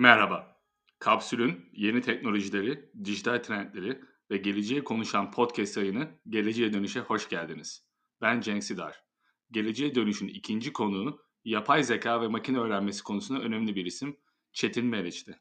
[0.00, 0.56] Merhaba.
[0.98, 7.84] Kapsül'ün yeni teknolojileri, dijital trendleri ve geleceği konuşan podcast yayını Geleceğe Dönüş'e hoş geldiniz.
[8.22, 9.02] Ben Cenk Sidar.
[9.50, 14.16] Geleceğe Dönüş'ün ikinci konuğu yapay zeka ve makine öğrenmesi konusunda önemli bir isim
[14.52, 15.36] Çetin Meriç'ti.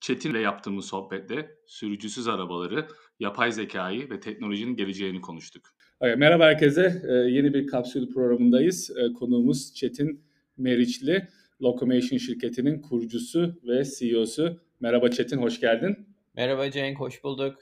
[0.00, 2.88] Çetin ile yaptığımız sohbette sürücüsüz arabaları,
[3.20, 5.70] yapay zekayı ve teknolojinin geleceğini konuştuk.
[6.00, 7.02] Merhaba herkese.
[7.08, 8.90] Ee, yeni bir kapsül programındayız.
[8.90, 10.24] Ee, konuğumuz Çetin
[10.56, 11.28] Meriçli.
[11.62, 14.60] Locomation şirketinin kurucusu ve CEO'su.
[14.80, 15.96] Merhaba Çetin, hoş geldin.
[16.34, 17.58] Merhaba Cenk, hoş bulduk.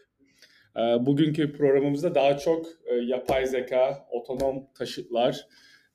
[0.77, 5.47] Ee, bugünkü programımızda daha çok e, yapay zeka, otonom taşıtlar,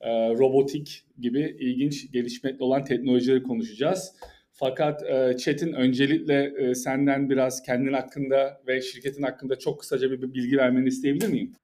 [0.01, 4.15] e, robotik gibi ilginç gelişmekte olan teknolojileri konuşacağız.
[4.51, 10.57] Fakat e, Çetin öncelikle senden biraz kendin hakkında ve şirketin hakkında çok kısaca bir bilgi
[10.57, 11.55] vermeni isteyebilir miyim?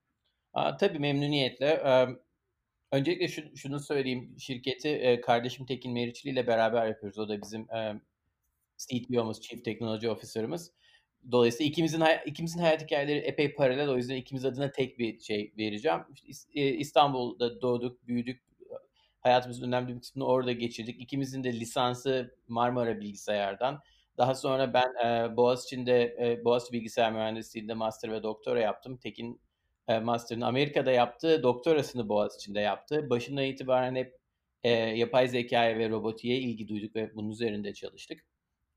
[0.54, 1.80] Aa, tabii memnuniyetle.
[2.94, 4.36] Öncelikle şu, şunu söyleyeyim.
[4.40, 7.20] Şirketi e, kardeşim Tekin Meriçli ile beraber yapıyoruz.
[7.20, 8.02] O da bizim e,
[8.78, 10.72] CTO'muz, Chief Technology Officer'ımız.
[11.32, 13.90] Dolayısıyla ikimizin ikimizin hayat hikayeleri epey paralel.
[13.90, 16.00] O yüzden ikimiz adına tek bir şey vereceğim.
[16.26, 18.44] İşte İstanbul'da doğduk, büyüdük.
[19.20, 21.02] Hayatımızın önemli bir kısmını orada geçirdik.
[21.02, 23.82] İkimizin de lisansı Marmara Bilgisayar'dan.
[24.18, 28.98] Daha sonra ben e, Boğaziçi'nde e, Boğaziçi Bilgisayar Mühendisliği'nde master ve doktora yaptım.
[28.98, 29.42] Tekin
[29.88, 33.10] e, master'ını Amerika'da yaptı, doktorasını Boğaziçi'nde yaptı.
[33.10, 34.18] Başından itibaren hep
[34.64, 38.26] e, yapay zekaya ve robotiğe ilgi duyduk ve bunun üzerinde çalıştık.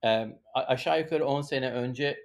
[0.05, 2.19] E, aşağı yukarı 10 sene önce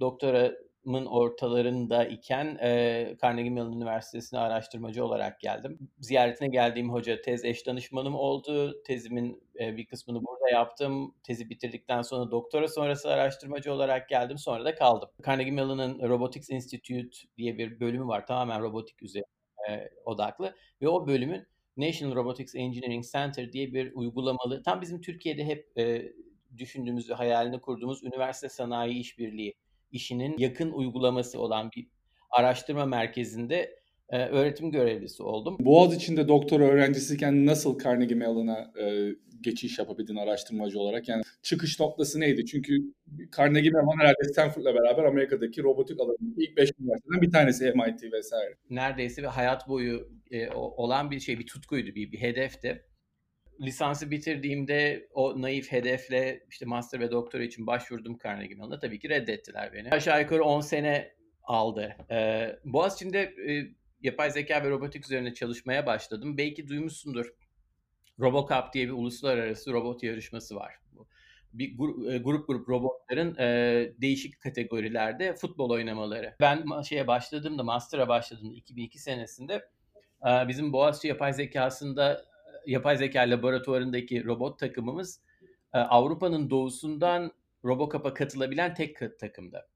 [0.00, 0.52] doktora
[0.86, 5.78] mın ortalarında iken e, Carnegie Mellon Üniversitesi'ne araştırmacı olarak geldim.
[5.98, 8.82] Ziyaretine geldiğim hoca tez eş danışmanım oldu.
[8.82, 11.14] Tezimin e, bir kısmını burada yaptım.
[11.22, 14.38] Tezi bitirdikten sonra doktora sonrası araştırmacı olarak geldim.
[14.38, 15.08] Sonra da kaldım.
[15.26, 18.26] Carnegie Mellon'ın Robotics Institute diye bir bölümü var.
[18.26, 19.26] Tamamen robotik üzerine
[20.04, 20.54] odaklı.
[20.82, 26.12] Ve o bölümün National Robotics Engineering Center diye bir uygulamalı, tam bizim Türkiye'de hep e,
[26.58, 29.54] düşündüğümüz hayalini kurduğumuz üniversite sanayi işbirliği
[29.90, 31.88] işinin yakın uygulaması olan bir
[32.30, 33.76] araştırma merkezinde
[34.08, 35.56] e, öğretim görevlisi oldum.
[35.60, 41.08] Boğaz içinde doktora öğrencisiyken nasıl Carnegie Mellon'a e, geçiş yapabildin araştırmacı olarak?
[41.08, 42.46] Yani çıkış noktası neydi?
[42.46, 42.72] Çünkü
[43.36, 48.54] Carnegie Mellon herhalde Stanford'la beraber Amerika'daki robotik alanındaki ilk beş üniversiteden bir tanesi MIT vesaire.
[48.70, 52.84] Neredeyse ve hayat boyu e, olan bir şey, bir tutkuydu, bir, bir hedefti
[53.60, 58.78] lisansı bitirdiğimde o naif hedefle işte master ve doktora için başvurdum Carnegie Mellon'a.
[58.78, 59.90] Tabii ki reddettiler beni.
[59.90, 61.12] Aşağı yukarı 10 sene
[61.42, 61.96] aldı.
[62.10, 66.38] Ee, Boğaziçi'nde e, yapay zeka ve robotik üzerine çalışmaya başladım.
[66.38, 67.26] Belki duymuşsundur.
[68.20, 70.74] RoboCup diye bir uluslararası robot yarışması var.
[71.52, 71.70] Bir
[72.12, 76.36] e, grup grup robotların e, değişik kategorilerde futbol oynamaları.
[76.40, 79.68] Ben şeye başladığımda, master'a başladığımda 2002 senesinde
[80.26, 82.24] e, bizim Boğaziçi yapay zekasında
[82.66, 85.22] yapay zeka laboratuvarındaki robot takımımız
[85.74, 87.32] e, Avrupa'nın doğusundan
[87.64, 89.68] Robocop'a katılabilen tek takımda.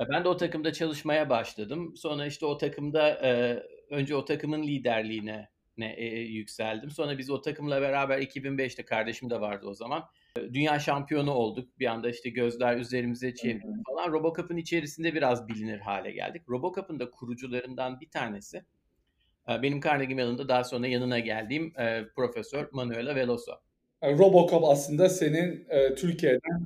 [0.00, 1.96] E, ben de o takımda çalışmaya başladım.
[1.96, 6.90] Sonra işte o takımda e, önce o takımın liderliğine ne, e, yükseldim.
[6.90, 10.04] Sonra biz o takımla beraber 2005'te kardeşim de vardı o zaman.
[10.36, 11.78] Dünya şampiyonu olduk.
[11.78, 14.12] Bir anda işte gözler üzerimize çevrildi falan.
[14.12, 16.42] Robocop'un içerisinde biraz bilinir hale geldik.
[16.48, 18.64] Robocop'un da kurucularından bir tanesi
[19.48, 23.52] benim Carnegie Mellon'da daha sonra yanına geldiğim e, Profesör Manuela Veloso.
[24.02, 26.64] Yani Robocop aslında senin e, Türkiye'den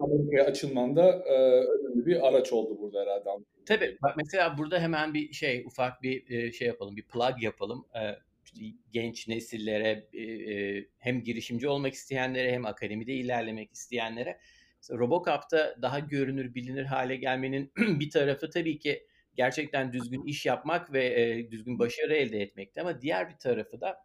[0.00, 3.44] Amerika'ya açılmanda e, önemli bir araç oldu burada herhalde.
[3.66, 3.98] Tabii.
[4.02, 7.86] Bak mesela burada hemen bir şey, ufak bir e, şey yapalım, bir plug yapalım.
[7.94, 8.00] E,
[8.92, 14.38] genç nesillere, e, e, hem girişimci olmak isteyenlere hem akademide ilerlemek isteyenlere.
[14.90, 21.22] Robocop'ta daha görünür, bilinir hale gelmenin bir tarafı tabii ki gerçekten düzgün iş yapmak ve
[21.22, 22.80] e, düzgün başarı elde etmekti.
[22.80, 23.98] Ama diğer bir tarafı da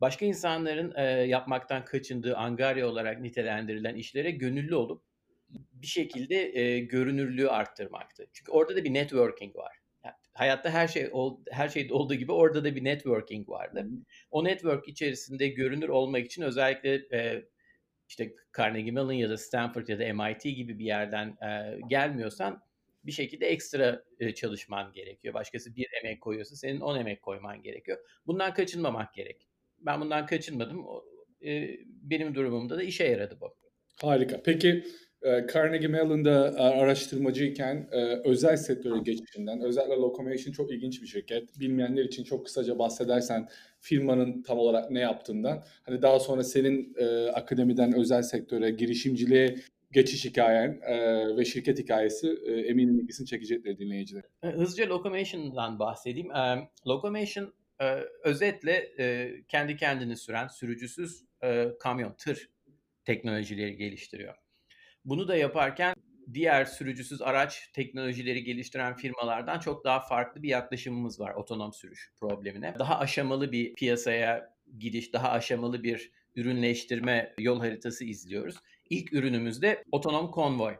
[0.00, 5.02] başka insanların e, yapmaktan kaçındığı angarya olarak nitelendirilen işlere gönüllü olup
[5.72, 8.26] bir şekilde e, görünürlüğü arttırmaktı.
[8.32, 9.76] Çünkü orada da bir networking var.
[10.04, 11.10] Yani hayatta her şey
[11.50, 13.86] her şeyde olduğu gibi orada da bir networking vardı.
[14.30, 17.44] O network içerisinde görünür olmak için özellikle e,
[18.08, 22.62] işte Carnegie Mellon ya da Stanford ya da MIT gibi bir yerden e, gelmiyorsan
[23.08, 25.34] bir şekilde ekstra e, çalışman gerekiyor.
[25.34, 27.98] Başkası bir emek koyuyorsa senin on emek koyman gerekiyor.
[28.26, 29.48] Bundan kaçınmamak gerek.
[29.80, 30.86] Ben bundan kaçınmadım.
[31.44, 33.54] E, benim durumumda da işe yaradı bu.
[34.06, 34.42] Harika.
[34.44, 34.84] Peki
[35.22, 37.88] e, Carnegie Mellon'da araştırmacıyken
[38.24, 41.60] özel sektöre geçişinden, özellikle Locomation çok ilginç bir şirket.
[41.60, 43.48] Bilmeyenler için çok kısaca bahsedersen
[43.80, 46.94] firmanın tam olarak ne yaptığından, hani daha sonra senin
[47.34, 49.56] akademiden özel sektöre, girişimciliğe
[49.92, 50.96] geçiş hikayen e,
[51.36, 54.22] ve şirket hikayesi e, eminim ilgisini çekecektir dinleyiciler.
[54.42, 56.30] E, hızlıca Locomation'dan bahsedeyim.
[56.30, 62.50] E, Locomation e, özetle e, kendi kendini süren sürücüsüz e, kamyon, tır
[63.04, 64.34] teknolojileri geliştiriyor.
[65.04, 65.94] Bunu da yaparken
[66.34, 72.74] diğer sürücüsüz araç teknolojileri geliştiren firmalardan çok daha farklı bir yaklaşımımız var otonom sürüş problemine.
[72.78, 78.56] Daha aşamalı bir piyasaya gidiş, daha aşamalı bir ürünleştirme yol haritası izliyoruz.
[78.90, 80.76] İlk ürünümüzde otonom konvoy.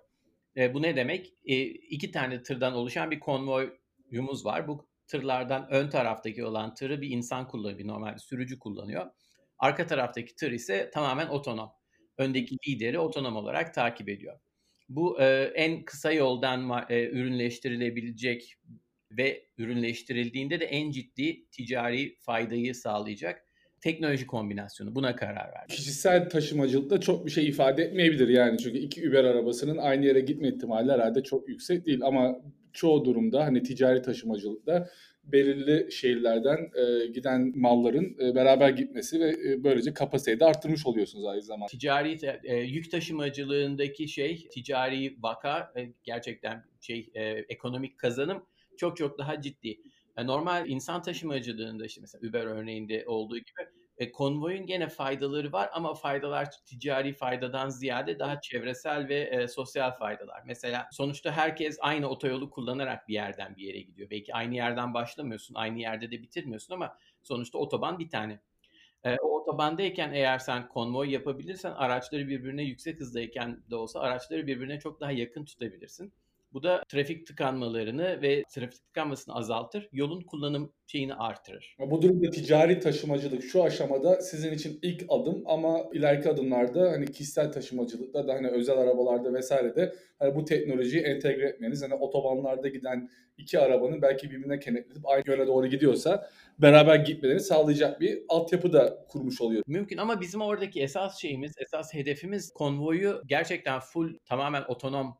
[0.56, 1.34] E, bu ne demek?
[1.44, 4.69] E, iki tane tırdan oluşan bir konvoyumuz var.
[4.69, 9.06] Bu tırlardan ön taraftaki olan tırı bir insan kullanıyor, bir normal bir sürücü kullanıyor.
[9.58, 11.70] Arka taraftaki tır ise tamamen otonom.
[12.19, 14.40] Öndeki lideri otonom olarak takip ediyor.
[14.88, 18.55] Bu e, en kısa yoldan e, ürünleştirilebilecek
[19.10, 23.48] ve ürünleştirildiğinde de en ciddi ticari faydayı sağlayacak
[23.81, 24.95] teknoloji kombinasyonu.
[24.95, 25.69] Buna karar verdi.
[25.69, 28.59] Kişisel taşımacılıkta çok bir şey ifade etmeyebilir yani.
[28.59, 32.01] Çünkü iki Uber arabasının aynı yere gitme ihtimali herhalde çok yüksek değil.
[32.03, 32.37] Ama
[32.73, 34.89] çoğu durumda hani ticari taşımacılıkta
[35.25, 41.27] belirli şehirlerden e, giden malların e, beraber gitmesi ve e, böylece kapasiteyi de arttırmış oluyorsunuz
[41.27, 41.67] aynı zamanda.
[41.67, 48.43] Ticari e, yük taşımacılığındaki şey, ticari vaka e, gerçekten şey e, ekonomik kazanım
[48.77, 49.81] çok çok daha ciddi.
[50.19, 53.69] E, normal insan taşımacılığında işte mesela Uber örneğinde olduğu gibi
[53.99, 59.91] e, konvoyun gene faydaları var ama faydalar ticari faydadan ziyade daha çevresel ve e, sosyal
[59.93, 60.43] faydalar.
[60.47, 64.11] Mesela sonuçta herkes aynı otoyolu kullanarak bir yerden bir yere gidiyor.
[64.11, 68.41] Belki aynı yerden başlamıyorsun, aynı yerde de bitirmiyorsun ama sonuçta otoban bir tane.
[69.05, 74.81] E, o otobandayken eğer sen konvoy yapabilirsen araçları birbirine yüksek hızdayken de olsa araçları birbirine
[74.81, 76.12] çok daha yakın tutabilirsin.
[76.53, 79.89] Bu da trafik tıkanmalarını ve trafik tıkanmasını azaltır.
[79.93, 81.77] Yolun kullanım şeyini artırır.
[81.91, 87.53] Bu durumda ticari taşımacılık şu aşamada sizin için ilk adım ama ileriki adımlarda hani kişisel
[87.53, 93.59] taşımacılıkta da hani özel arabalarda vesairede hani bu teknolojiyi entegre etmeniz hani otobanlarda giden iki
[93.59, 96.29] arabanın belki birbirine kenetlenip aynı yöne doğru gidiyorsa
[96.59, 99.62] beraber gitmelerini sağlayacak bir altyapı da kurmuş oluyor.
[99.67, 105.19] Mümkün ama bizim oradaki esas şeyimiz, esas hedefimiz konvoyu gerçekten full tamamen otonom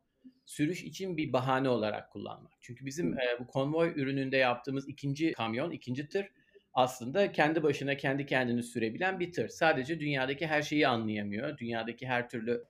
[0.49, 2.51] sürüş için bir bahane olarak kullanmak.
[2.61, 6.27] Çünkü bizim e, bu konvoy ürününde yaptığımız ikinci kamyon, ikinci tır
[6.73, 9.47] aslında kendi başına kendi kendini sürebilen bir tır.
[9.49, 11.57] Sadece dünyadaki her şeyi anlayamıyor.
[11.57, 12.63] Dünyadaki her türlü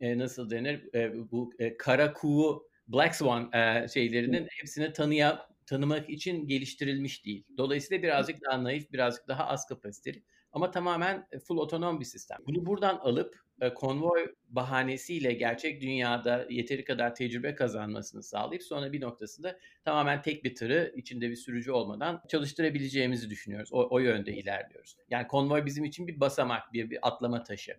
[0.00, 3.50] e, nasıl denir e, bu e, kara kuğu Black Swan
[3.86, 7.44] şeylerinin hepsini tanıya tanımak için geliştirilmiş değil.
[7.56, 10.22] Dolayısıyla birazcık daha naif, birazcık daha az kapasiteli
[10.52, 12.38] ama tamamen full otonom bir sistem.
[12.46, 19.58] Bunu buradan alıp konvoy bahanesiyle gerçek dünyada yeteri kadar tecrübe kazanmasını sağlayıp sonra bir noktasında
[19.84, 23.72] tamamen tek bir tırı içinde bir sürücü olmadan çalıştırabileceğimizi düşünüyoruz.
[23.72, 24.96] O, o yönde ilerliyoruz.
[25.10, 27.76] Yani konvoy bizim için bir basamak, bir, bir atlama taşı.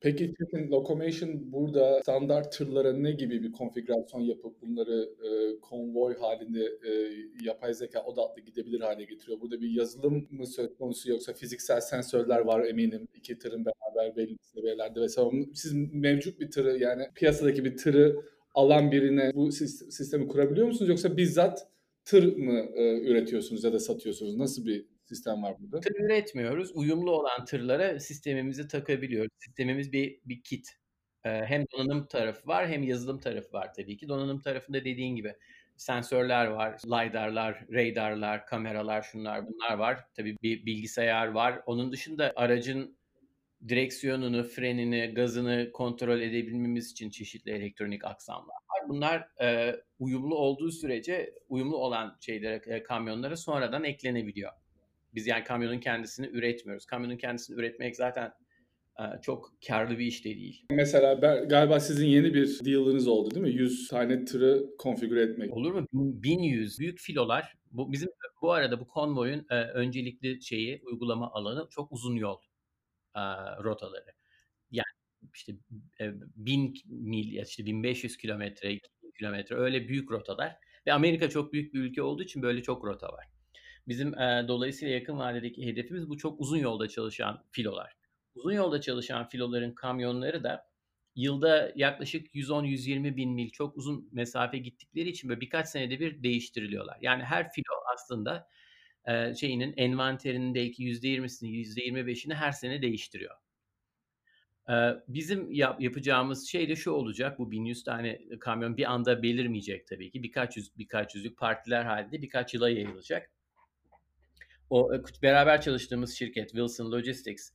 [0.00, 6.64] Peki Çetin, Locomotion burada standart tırlara ne gibi bir konfigürasyon yapıp bunları e, konvoy halinde
[6.88, 7.12] e,
[7.44, 9.40] yapay zeka odaklı gidebilir hale getiriyor?
[9.40, 14.36] Burada bir yazılım mı söz konusu yoksa fiziksel sensörler var eminim iki tırın beraber belli
[14.42, 15.44] seviyelerde vesaire.
[15.54, 18.16] Siz mevcut bir tırı yani piyasadaki bir tırı
[18.54, 21.66] alan birine bu sistemi kurabiliyor musunuz yoksa bizzat
[22.04, 24.36] tır mı e, üretiyorsunuz ya da satıyorsunuz?
[24.36, 25.80] Nasıl bir sistem var burada?
[25.80, 26.70] Tır üretmiyoruz.
[26.74, 29.30] Uyumlu olan tırlara sistemimizi takabiliyoruz.
[29.38, 30.68] Sistemimiz bir, bir kit.
[31.24, 34.08] Ee, hem donanım tarafı var hem yazılım tarafı var tabii ki.
[34.08, 35.34] Donanım tarafında dediğin gibi
[35.76, 40.04] sensörler var, LiDAR'lar, radarlar, kameralar, şunlar bunlar var.
[40.16, 41.62] Tabii bir bilgisayar var.
[41.66, 42.98] Onun dışında aracın
[43.68, 48.88] direksiyonunu, frenini, gazını kontrol edebilmemiz için çeşitli elektronik aksamlar var.
[48.88, 54.52] Bunlar e, uyumlu olduğu sürece uyumlu olan şeylere, e, kamyonlara sonradan eklenebiliyor.
[55.14, 56.86] Biz yani kamyonun kendisini üretmiyoruz.
[56.86, 58.32] Kamyonun kendisini üretmek zaten
[58.98, 60.66] e, çok karlı bir iş de değil.
[60.70, 63.52] Mesela ben, galiba sizin yeni bir deal'ınız oldu değil mi?
[63.52, 65.56] 100 tane tırı konfigüre etmek.
[65.56, 65.86] Olur mu?
[65.92, 67.54] 1100 büyük filolar.
[67.70, 68.08] Bu bizim
[68.42, 72.38] bu arada bu konvoyun e, öncelikli şeyi uygulama alanı çok uzun yol
[73.16, 73.20] e,
[73.62, 74.12] rotaları.
[74.70, 74.84] Yani
[75.34, 75.52] işte
[76.00, 78.78] e, 1000 mil işte 1500 kilometre,
[79.18, 80.56] kilometre öyle büyük rotalar.
[80.86, 83.26] Ve Amerika çok büyük bir ülke olduğu için böyle çok rota var.
[83.88, 87.92] Bizim e, dolayısıyla yakın vadedeki hedefimiz bu çok uzun yolda çalışan filolar.
[88.34, 90.68] Uzun yolda çalışan filoların kamyonları da
[91.14, 96.98] yılda yaklaşık 110-120 bin mil çok uzun mesafe gittikleri için böyle birkaç senede bir değiştiriliyorlar.
[97.00, 98.48] Yani her filo aslında
[99.08, 103.34] e, şeyinin envanterindeki %20'sini, %25'ini her sene değiştiriyor.
[105.08, 107.38] Bizim yap, yapacağımız şey de şu olacak.
[107.38, 110.22] Bu 1100 tane kamyon bir anda belirmeyecek tabii ki.
[110.22, 113.30] Birkaç yüz, birkaç yüzlük partiler halinde birkaç yıla yayılacak
[114.70, 117.50] o e, beraber çalıştığımız şirket Wilson Logistics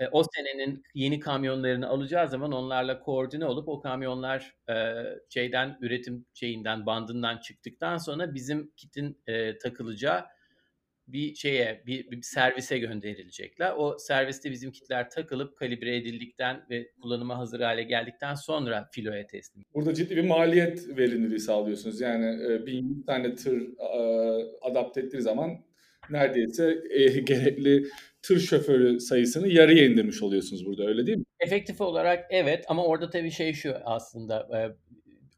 [0.00, 4.74] e, o senenin yeni kamyonlarını alacağı zaman onlarla koordine olup o kamyonlar e,
[5.28, 9.22] şeyden üretim şeyinden bandından çıktıktan sonra bizim kitin
[9.62, 10.24] takılacağı
[11.08, 13.72] bir şeye, bir, bir servise gönderilecekler.
[13.76, 19.64] O serviste bizim kitler takılıp kalibre edildikten ve kullanıma hazır hale geldikten sonra filoya teslim.
[19.74, 22.00] Burada ciddi bir maliyet verimliliği sağlıyorsunuz.
[22.00, 23.98] Yani e, bin tane tır e,
[24.62, 25.50] adapte ettiği zaman
[26.12, 27.84] neredeyse e, gerekli
[28.22, 31.24] tır şoförü sayısını yarıya indirmiş oluyorsunuz burada öyle değil mi?
[31.40, 34.58] Efektif olarak evet ama orada tabii şey şu aslında e,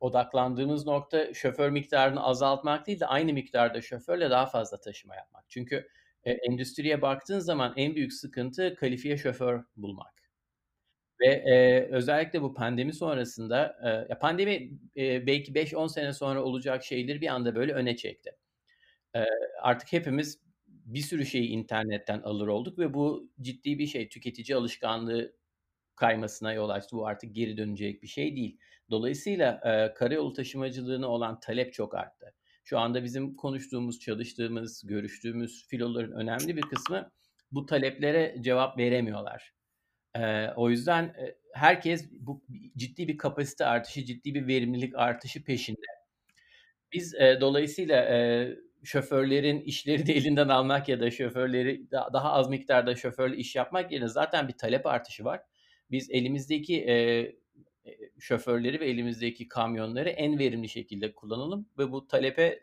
[0.00, 5.44] odaklandığımız nokta şoför miktarını azaltmak değil de aynı miktarda şoförle daha fazla taşıma yapmak.
[5.48, 5.88] Çünkü
[6.24, 10.14] e, endüstriye baktığın zaman en büyük sıkıntı kalifiye şoför bulmak.
[11.20, 13.76] Ve e, özellikle bu pandemi sonrasında,
[14.10, 18.36] e, pandemi e, belki 5-10 sene sonra olacak şeyleri bir anda böyle öne çekti.
[19.16, 19.24] E,
[19.62, 20.43] artık hepimiz
[20.84, 24.08] bir sürü şeyi internetten alır olduk ve bu ciddi bir şey.
[24.08, 25.36] Tüketici alışkanlığı
[25.96, 26.96] kaymasına yol açtı.
[26.96, 28.58] Bu artık geri dönecek bir şey değil.
[28.90, 32.34] Dolayısıyla e, karayolu taşımacılığına olan talep çok arttı.
[32.64, 37.10] Şu anda bizim konuştuğumuz, çalıştığımız, görüştüğümüz filoların önemli bir kısmı
[37.52, 39.54] bu taleplere cevap veremiyorlar.
[40.16, 42.44] E, o yüzden e, herkes bu
[42.76, 45.86] ciddi bir kapasite artışı, ciddi bir verimlilik artışı peşinde.
[46.92, 48.48] Biz e, dolayısıyla e,
[48.84, 54.08] şoförlerin işleri de elinden almak ya da şoförleri daha az miktarda şoförle iş yapmak yerine
[54.08, 55.40] zaten bir talep artışı var.
[55.90, 56.94] Biz elimizdeki e,
[58.18, 62.60] şoförleri ve elimizdeki kamyonları en verimli şekilde kullanalım ve bu talebe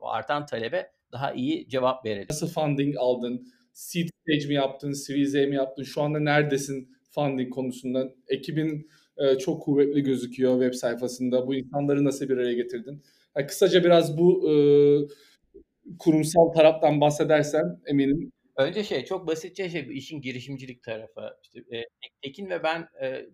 [0.00, 2.26] artan talebe daha iyi cevap verelim.
[2.30, 3.46] Nasıl funding aldın?
[3.72, 4.92] Seed stage mi yaptın?
[4.92, 5.82] Series A mi yaptın?
[5.82, 8.14] Şu anda neredesin funding konusunda?
[8.28, 8.90] Ekibin
[9.40, 11.46] çok kuvvetli gözüküyor web sayfasında.
[11.46, 13.02] Bu insanları nasıl bir araya getirdin?
[13.36, 14.54] Yani kısaca biraz bu e,
[15.98, 18.32] kurumsal taraftan bahsedersen eminim.
[18.56, 21.36] Önce şey çok basitçe şey işin girişimcilik tarafı.
[21.42, 21.84] İşte e,
[22.22, 23.26] Tekin ve ben e,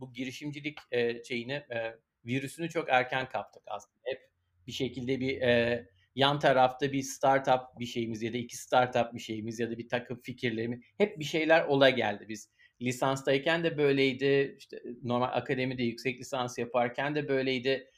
[0.00, 1.96] bu girişimcilik e, şeyini e,
[2.26, 3.98] virüsünü çok erken kaptık aslında.
[4.04, 4.20] Hep
[4.66, 9.20] bir şekilde bir e, yan tarafta bir startup bir şeyimiz ya da iki startup bir
[9.20, 12.26] şeyimiz ya da bir takım fikirlerimiz hep bir şeyler ola geldi.
[12.28, 12.50] Biz
[12.82, 14.56] lisanstayken de böyleydi.
[14.58, 17.90] İşte normal akademide yüksek lisans yaparken de böyleydi.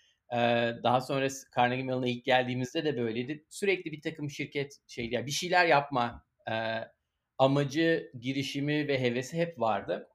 [0.83, 3.45] Daha sonra Carnegie Mellon'a ilk geldiğimizde de böyleydi.
[3.49, 6.25] Sürekli bir takım şirket şey yani bir şeyler yapma
[7.39, 10.09] amacı, girişimi ve hevesi hep vardı.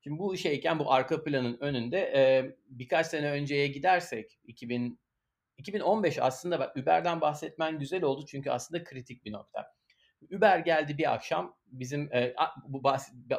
[0.00, 5.02] Şimdi bu şeyken bu arka planın önünde e, birkaç sene önceye gidersek 2000
[5.58, 9.74] 2015 aslında bak Uber'den bahsetmen güzel oldu çünkü aslında kritik bir nokta.
[10.36, 12.34] Uber geldi bir akşam bizim e,
[12.68, 12.84] bu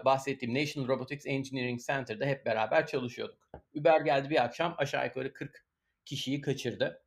[0.06, 3.50] bahsettiğim National Robotics Engineering Center'da hep beraber çalışıyorduk.
[3.76, 5.63] Uber geldi bir akşam aşağı yukarı 40
[6.06, 7.04] kişiyi kaçırdı.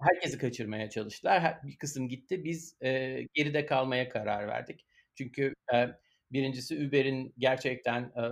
[0.00, 1.58] Herkesi kaçırmaya çalıştılar.
[1.64, 2.44] Bir kısım gitti.
[2.44, 4.86] Biz e, geride kalmaya karar verdik.
[5.14, 5.88] Çünkü e,
[6.32, 8.22] birincisi Uber'in gerçekten e,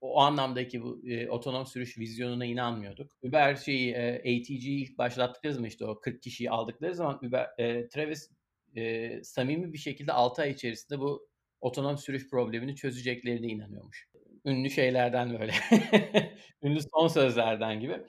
[0.00, 3.12] o anlamdaki bu e, otonom sürüş vizyonuna inanmıyorduk.
[3.22, 7.88] Uber şeyi e, ATG'yi ilk başlattıkları zaman işte o 40 kişiyi aldıkları zaman Uber e,
[7.88, 8.30] Travis
[8.76, 11.28] e, samimi bir şekilde 6 ay içerisinde bu
[11.60, 14.08] otonom sürüş problemini çözeceklerine inanıyormuş.
[14.44, 15.52] Ünlü şeylerden böyle.
[16.62, 18.00] Ünlü son sözlerden gibi.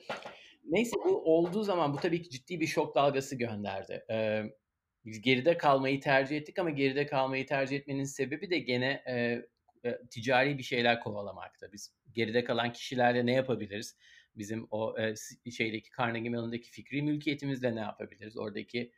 [0.74, 4.04] Neyse bu olduğu zaman bu tabii ki ciddi bir şok dalgası gönderdi.
[4.10, 4.42] Ee,
[5.04, 9.42] biz geride kalmayı tercih ettik ama geride kalmayı tercih etmenin sebebi de gene e,
[10.10, 11.72] ticari bir şeyler kovalamakta.
[11.72, 13.96] Biz geride kalan kişilerle ne yapabiliriz?
[14.36, 15.14] Bizim o e,
[15.50, 18.36] şeydeki Carnegie Mellon'daki fikri mülkiyetimizle ne yapabiliriz?
[18.36, 18.92] Oradaki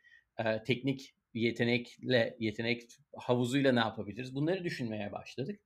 [0.45, 4.35] e, teknik yetenekle, yetenek havuzuyla ne yapabiliriz?
[4.35, 5.59] Bunları düşünmeye başladık.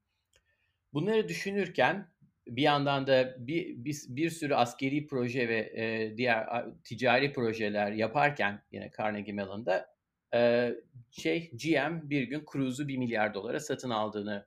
[0.94, 2.08] Bunları düşünürken
[2.48, 8.64] bir yandan da bir, bir, bir sürü askeri proje ve e, diğer ticari projeler yaparken
[8.72, 9.96] yine Carnegie Mellon'da
[10.34, 10.72] e,
[11.12, 14.46] şey GM bir gün Cruise'u 1 milyar dolara satın aldığını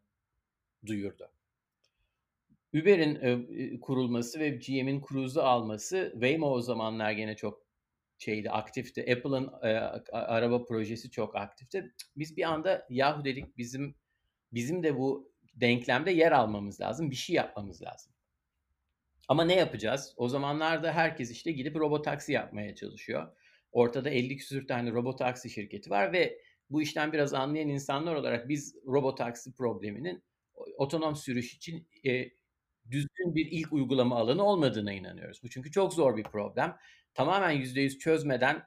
[0.87, 1.31] duyurdu.
[2.75, 7.65] Uber'in e, kurulması ve GM'in Cruise'u alması Waymo o zamanlar gene çok
[8.19, 9.01] şeydi aktifti.
[9.01, 9.69] Apple'ın e,
[10.13, 11.93] araba projesi çok aktifti.
[12.17, 13.95] Biz bir anda yahu dedik bizim
[14.53, 17.11] bizim de bu denklemde yer almamız lazım.
[17.11, 18.12] Bir şey yapmamız lazım.
[19.28, 20.14] Ama ne yapacağız?
[20.16, 23.37] O zamanlarda herkes işte gidip robotaksi yapmaya çalışıyor.
[23.73, 26.38] Ortada 50 küsür tane robotaksi şirketi var ve
[26.70, 30.25] bu işten biraz anlayan insanlar olarak biz robotaksi probleminin
[30.76, 32.30] otonom sürüş için e,
[32.90, 35.42] düzgün bir ilk uygulama alanı olmadığına inanıyoruz.
[35.42, 36.76] Bu çünkü çok zor bir problem.
[37.14, 38.62] Tamamen %100 çözmeden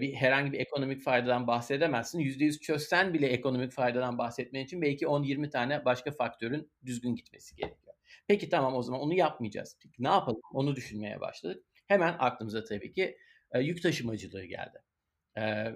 [0.00, 2.20] bir herhangi bir ekonomik faydadan bahsedemezsin.
[2.20, 7.94] %100 çözsen bile ekonomik faydadan bahsetmen için belki 10-20 tane başka faktörün düzgün gitmesi gerekiyor.
[8.26, 9.76] Peki tamam o zaman onu yapmayacağız.
[9.82, 10.40] Peki ne yapalım?
[10.52, 11.64] Onu düşünmeye başladık.
[11.86, 13.16] Hemen aklımıza tabii ki
[13.60, 14.78] yük taşımacılığı geldi.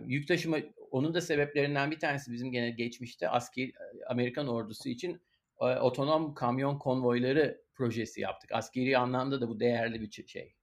[0.06, 0.58] yük taşıma
[0.90, 3.72] onun da sebeplerinden bir tanesi bizim gene geçmişte askeri
[4.06, 5.22] Amerikan ordusu için
[5.58, 8.52] otonom kamyon konvoyları projesi yaptık.
[8.52, 10.54] Askeri anlamda da bu değerli bir şey,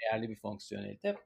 [0.00, 1.16] değerli bir fonksiyonelite.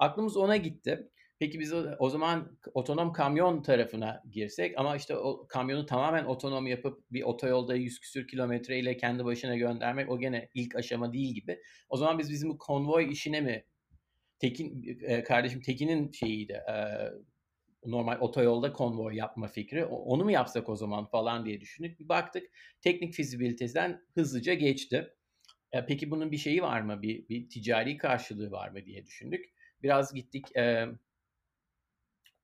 [0.00, 1.10] Aklımız ona gitti.
[1.38, 7.04] Peki biz o, zaman otonom kamyon tarafına girsek ama işte o kamyonu tamamen otonom yapıp
[7.10, 11.60] bir otoyolda 100 küsür kilometre ile kendi başına göndermek o gene ilk aşama değil gibi.
[11.88, 13.64] O zaman biz bizim bu konvoy işine mi
[14.38, 16.52] Tekin e, kardeşim Tekin'in şeyiydi.
[16.52, 16.74] E,
[17.86, 19.84] normal otoyolda konvoy yapma fikri.
[19.84, 22.00] Onu mu yapsak o zaman falan diye düşündük.
[22.00, 22.42] Bir baktık
[22.80, 25.14] teknik fizibiliteden hızlıca geçti.
[25.72, 27.02] E, peki bunun bir şeyi var mı?
[27.02, 29.59] Bir, bir ticari karşılığı var mı diye düşündük.
[29.82, 30.86] Biraz gittik e,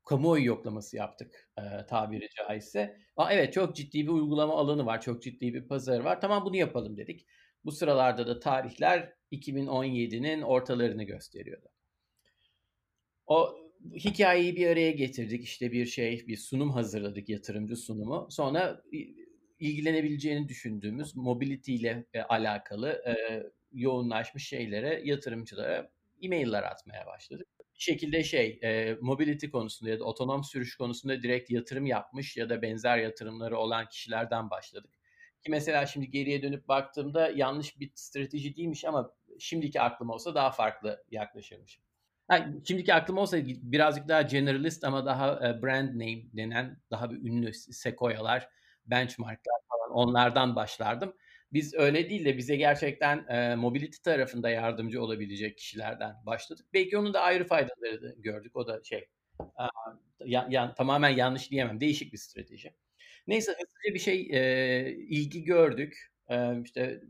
[0.05, 2.99] kamuoyu yoklaması yaptık e, tabiri caizse.
[3.17, 5.01] Aa, evet çok ciddi bir uygulama alanı var.
[5.01, 6.21] Çok ciddi bir pazar var.
[6.21, 7.27] Tamam bunu yapalım dedik.
[7.65, 11.69] Bu sıralarda da tarihler 2017'nin ortalarını gösteriyordu.
[13.27, 13.57] O
[13.95, 15.45] hikayeyi bir araya getirdik.
[15.45, 18.27] İşte bir şey, bir sunum hazırladık, yatırımcı sunumu.
[18.31, 18.83] Sonra
[19.59, 25.91] ilgilenebileceğini düşündüğümüz mobility ile alakalı e, yoğunlaşmış şeylere, yatırımcılara
[26.23, 27.49] e-mailler atmaya başladık.
[27.59, 32.49] Bir şekilde şey, e, mobility konusunda ya da otonom sürüş konusunda direkt yatırım yapmış ya
[32.49, 34.95] da benzer yatırımları olan kişilerden başladık.
[35.45, 40.51] Ki mesela şimdi geriye dönüp baktığımda yanlış bir strateji değilmiş ama şimdiki aklım olsa daha
[40.51, 41.83] farklı yaklaşırmışım.
[42.29, 47.17] Ha, şimdiki aklım olsa birazcık daha generalist ama daha e, brand name denen daha bir
[47.31, 48.49] ünlü Sequoia'lar,
[48.87, 51.17] benchmarklar falan onlardan başlardım.
[51.53, 56.67] Biz öyle değil de bize gerçekten e, mobility tarafında yardımcı olabilecek kişilerden başladık.
[56.75, 58.57] Belki onun da ayrı faydaları da gördük.
[58.57, 59.09] O da şey
[60.25, 61.81] ya, ya, tamamen yanlış diyemem.
[61.81, 62.75] Değişik bir strateji.
[63.27, 66.13] Neyse hızlıca bir şey e, ilgi gördük.
[66.31, 67.01] E, işte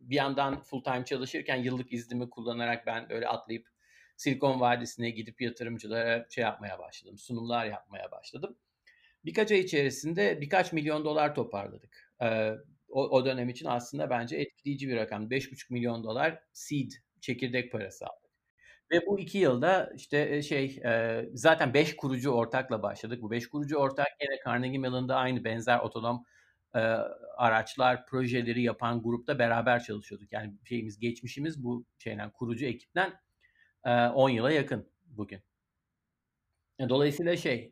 [0.00, 3.68] bir yandan full time çalışırken yıllık iznimi kullanarak ben öyle atlayıp
[4.16, 7.18] Silikon Vadisi'ne gidip yatırımcılara şey yapmaya başladım.
[7.18, 8.58] Sunumlar yapmaya başladım.
[9.24, 12.14] Birkaç ay içerisinde birkaç milyon dolar toparladık.
[12.22, 12.52] Ee,
[12.88, 15.30] o, o dönem için aslında bence etkileyici bir rakam.
[15.30, 16.90] 5,5 milyon dolar seed,
[17.20, 18.30] çekirdek parası aldık.
[18.90, 20.82] Ve bu iki yılda işte şey
[21.32, 23.22] zaten 5 kurucu ortakla başladık.
[23.22, 26.24] Bu 5 kurucu ortak yine Carnegie Mellon'da aynı benzer otonom
[27.36, 30.32] araçlar, projeleri yapan grupta beraber çalışıyorduk.
[30.32, 33.12] Yani şeyimiz, geçmişimiz bu şeyden kurucu ekipten
[34.14, 35.40] 10 yıla yakın bugün.
[36.88, 37.70] Dolayısıyla şey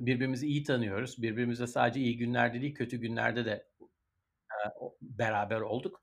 [0.00, 1.22] birbirimizi iyi tanıyoruz.
[1.22, 3.66] Birbirimize sadece iyi günlerde değil kötü günlerde de
[5.02, 6.02] beraber olduk.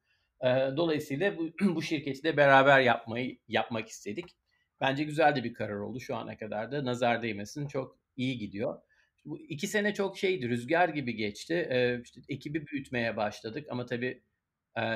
[0.78, 4.38] Dolayısıyla bu, bu şirketi de beraber yapmayı yapmak istedik.
[4.82, 6.86] Bence güzel de bir karar oldu şu ana kadar da.
[6.86, 8.82] Nazar değmesin çok iyi gidiyor.
[9.26, 11.70] Bu iki sene çok şeydi, rüzgar gibi geçti.
[12.04, 14.24] İşte ekibi büyütmeye başladık ama tabii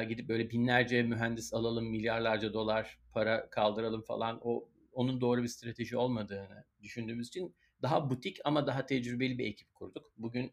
[0.09, 5.97] gidip böyle binlerce mühendis alalım, milyarlarca dolar para kaldıralım falan o onun doğru bir strateji
[5.97, 10.11] olmadığını düşündüğümüz için daha butik ama daha tecrübeli bir ekip kurduk.
[10.17, 10.51] Bugün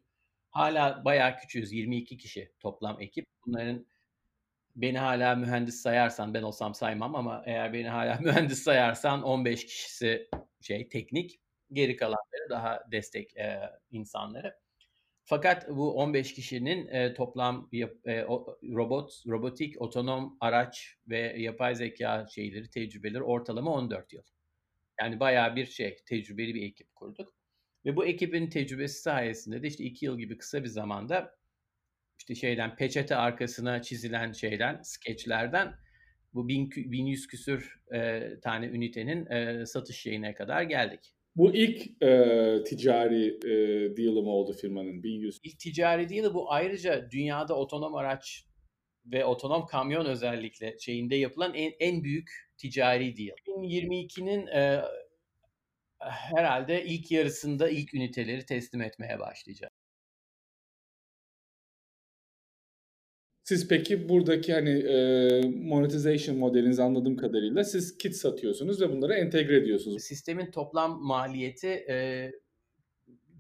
[0.53, 1.73] hala bayağı küçüğüz.
[1.73, 3.27] 22 kişi toplam ekip.
[3.47, 3.87] Bunların
[4.77, 10.29] beni hala mühendis sayarsan ben olsam saymam ama eğer beni hala mühendis sayarsan 15 kişisi
[10.61, 11.41] şey teknik
[11.73, 13.61] geri kalanları daha destek e,
[13.91, 14.57] insanları.
[15.25, 18.23] Fakat bu 15 kişinin e, toplam yap, e,
[18.75, 24.23] robot, robotik, otonom araç ve yapay zeka şeyleri, tecrübeleri ortalama 14 yıl.
[25.01, 27.35] Yani bayağı bir şey, tecrübeli bir ekip kurduk.
[27.85, 31.37] Ve bu ekibin tecrübesi sayesinde de işte 2 yıl gibi kısa bir zamanda
[32.19, 35.75] işte şeyden peçete arkasına çizilen şeyden, skeçlerden
[36.35, 41.15] bu 1100 küsür e, tane ünitenin e, satış şeyine kadar geldik.
[41.37, 43.51] Bu ilk e, ticari e,
[43.97, 45.41] deal'ı mı oldu firmanın 1100?
[45.45, 48.45] İlk ticari deal'ı bu ayrıca dünyada otonom araç
[49.07, 53.37] ve otonom kamyon özellikle şeyinde yapılan en, en büyük ticari deal.
[53.47, 54.83] 2022'nin e,
[56.11, 59.73] herhalde ilk yarısında ilk üniteleri teslim etmeye başlayacağız.
[63.45, 69.57] Siz peki buradaki hani e, monetization modelinizi anladığım kadarıyla siz kit satıyorsunuz ve bunları entegre
[69.57, 70.03] ediyorsunuz.
[70.03, 72.31] Sistemin toplam maliyeti e,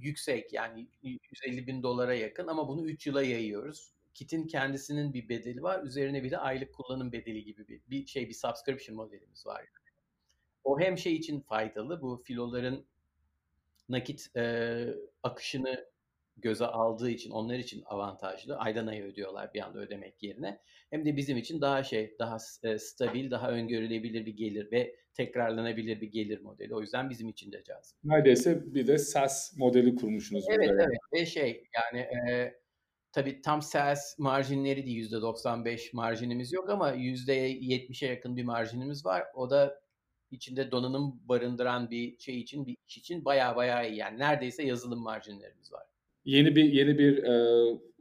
[0.00, 3.92] yüksek yani 150 bin dolara yakın ama bunu 3 yıla yayıyoruz.
[4.14, 5.82] Kit'in kendisinin bir bedeli var.
[5.84, 9.64] Üzerine bir de aylık kullanım bedeli gibi bir, bir şey bir subscription modelimiz var.
[10.64, 12.86] O hem şey için faydalı bu filoların
[13.88, 14.84] nakit e,
[15.22, 15.92] akışını
[16.36, 18.56] göze aldığı için onlar için avantajlı.
[18.56, 20.60] Aydan aya ödüyorlar bir anda ödemek yerine.
[20.90, 26.00] Hem de bizim için daha şey, daha e, stabil, daha öngörülebilir bir gelir ve tekrarlanabilir
[26.00, 26.74] bir gelir modeli.
[26.74, 27.98] O yüzden bizim için de cazip.
[28.04, 30.44] Neredeyse bir de SaaS modeli kurmuşsunuz.
[30.48, 30.82] Evet burada.
[30.82, 32.54] evet ve şey yani e,
[33.12, 39.22] tabii tam SaaS marjinleri de %95 marjinimiz yok ama %70'e yakın bir marjinimiz var.
[39.34, 39.82] O da
[40.32, 43.96] içinde donanım barındıran bir şey için, bir iş için baya baya iyi.
[43.96, 45.82] Yani neredeyse yazılım marjinlerimiz var.
[46.24, 47.32] Yeni bir yeni bir e,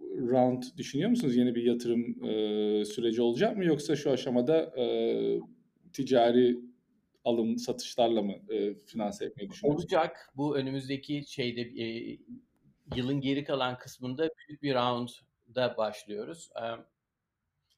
[0.05, 1.35] round düşünüyor musunuz?
[1.35, 4.85] Yeni bir yatırım e, süreci olacak mı yoksa şu aşamada e,
[5.93, 6.59] ticari
[7.25, 9.83] alım satışlarla mı e, finanse etmeyi düşünüyorsunuz?
[9.83, 10.31] Olacak.
[10.35, 12.17] Bu önümüzdeki şeyde e,
[12.95, 16.49] yılın geri kalan kısmında büyük bir roundda başlıyoruz.
[16.55, 16.63] E,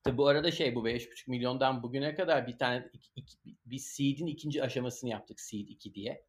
[0.04, 4.28] tabi bu arada şey bu 5,5 milyondan bugüne kadar bir tane iki, iki, bir seed'in
[4.28, 6.26] ikinci aşamasını yaptık seed 2 diye.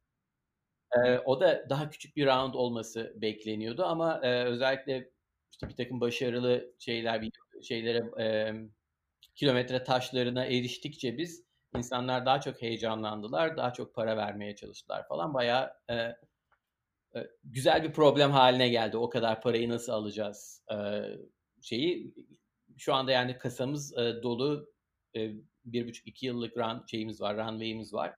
[0.91, 5.11] E, o da daha küçük bir round olması bekleniyordu ama e, özellikle
[5.51, 7.31] işte bir takım başarılı şeyler bir
[7.63, 8.53] şeylere e,
[9.35, 11.45] kilometre taşlarına eriştikçe biz
[11.77, 15.33] insanlar daha çok heyecanlandılar, daha çok para vermeye çalıştılar falan.
[15.33, 15.93] Bayağı e,
[17.15, 18.97] e, güzel bir problem haline geldi.
[18.97, 20.77] O kadar parayı nasıl alacağız e,
[21.61, 22.13] şeyi.
[22.77, 24.73] Şu anda yani kasamız e, dolu.
[25.15, 25.31] E,
[25.65, 28.15] bir buçuk iki yıllık run şeyimiz var, runway'imiz var.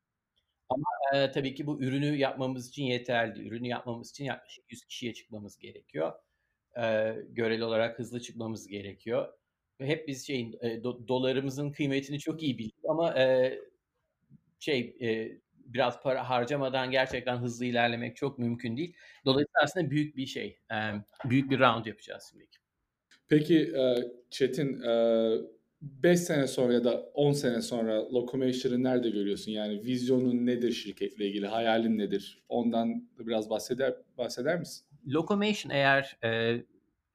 [0.69, 3.47] Ama e, tabii ki bu ürünü yapmamız için yeterli.
[3.47, 6.13] Ürünü yapmamız için yaklaşık 100 kişiye çıkmamız gerekiyor.
[6.77, 9.33] E, göreli olarak hızlı çıkmamız gerekiyor
[9.79, 13.59] hep biz şeyin e, do, dolarımızın kıymetini çok iyi bildik ama e,
[14.59, 18.95] şey e, biraz para harcamadan gerçekten hızlı ilerlemek çok mümkün değil.
[19.25, 20.75] Dolayısıyla aslında büyük bir şey, e,
[21.25, 22.45] büyük bir round yapacağız şimdi.
[23.29, 23.95] Peki e,
[24.29, 24.81] Çetin,
[25.81, 29.51] 5 e, sene sonra ya da 10 sene sonra Locomation'ı nerede görüyorsun?
[29.51, 32.43] Yani vizyonun nedir şirketle ilgili, hayalin nedir?
[32.49, 34.87] Ondan biraz bahseder bahseder misin?
[35.07, 36.63] Locomation eğer e,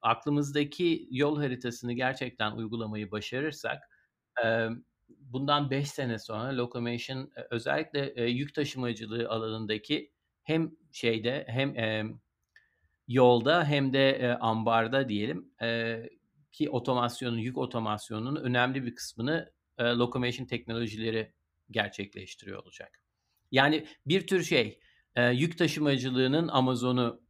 [0.01, 3.89] aklımızdaki yol haritasını gerçekten uygulamayı başarırsak
[5.09, 10.11] bundan 5 sene sonra Locomation özellikle yük taşımacılığı alanındaki
[10.43, 11.75] hem şeyde hem
[13.13, 15.51] yolda hem de ambarda diyelim
[16.51, 21.33] ki otomasyonun, yük otomasyonunun önemli bir kısmını Locomation teknolojileri
[21.71, 23.03] gerçekleştiriyor olacak.
[23.51, 24.79] Yani bir tür şey
[25.31, 27.23] yük taşımacılığının Amazon'u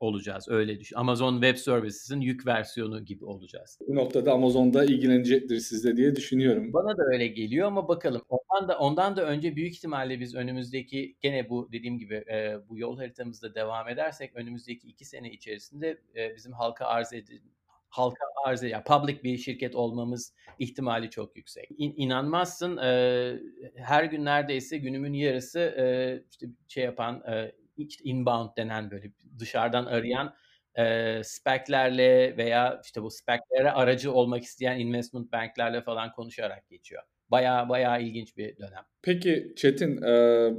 [0.00, 0.48] olacağız.
[0.48, 0.96] Öyle düşün.
[0.96, 3.78] Amazon Web Services'in yük versiyonu gibi olacağız.
[3.88, 6.72] Bu noktada Amazon'da ilgilenecektir sizde diye düşünüyorum.
[6.72, 8.22] Bana da öyle geliyor ama bakalım.
[8.28, 12.78] Ondan da ondan da önce büyük ihtimalle biz önümüzdeki gene bu dediğim gibi e, bu
[12.78, 17.42] yol haritamızda devam edersek önümüzdeki iki sene içerisinde e, bizim halka arz edin
[17.90, 21.68] halka arz ya public bir şirket olmamız ihtimali çok yüksek.
[21.78, 23.38] İn, inanmazsın e,
[23.76, 27.52] her gün neredeyse günümün yarısı e, işte şey yapan e,
[27.88, 30.34] işte inbound denen böyle dışarıdan arayan
[30.74, 37.02] e, spec'lerle veya işte bu spec'lere aracı olmak isteyen investment banklerle falan konuşarak geçiyor.
[37.30, 38.84] Baya baya ilginç bir dönem.
[39.02, 40.50] Peki Çetin, e,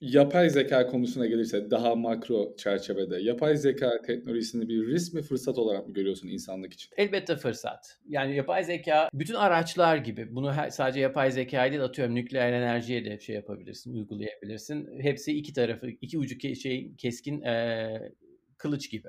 [0.00, 5.88] yapay zeka konusuna gelirse daha makro çerçevede yapay zeka teknolojisini bir risk mi fırsat olarak
[5.88, 6.90] mı görüyorsun insanlık için?
[6.96, 7.98] Elbette fırsat.
[8.08, 13.04] Yani yapay zeka bütün araçlar gibi bunu her, sadece yapay zeka değil atıyorum nükleer enerjiye
[13.04, 15.00] de şey yapabilirsin, uygulayabilirsin.
[15.00, 18.12] Hepsi iki tarafı, iki ucu ke- şey keskin e,
[18.58, 19.08] kılıç gibi.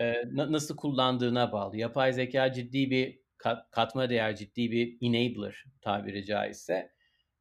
[0.00, 1.76] E, na- nasıl kullandığına bağlı.
[1.76, 6.90] Yapay zeka ciddi bir kat, katma değer, ciddi bir enabler tabiri caizse.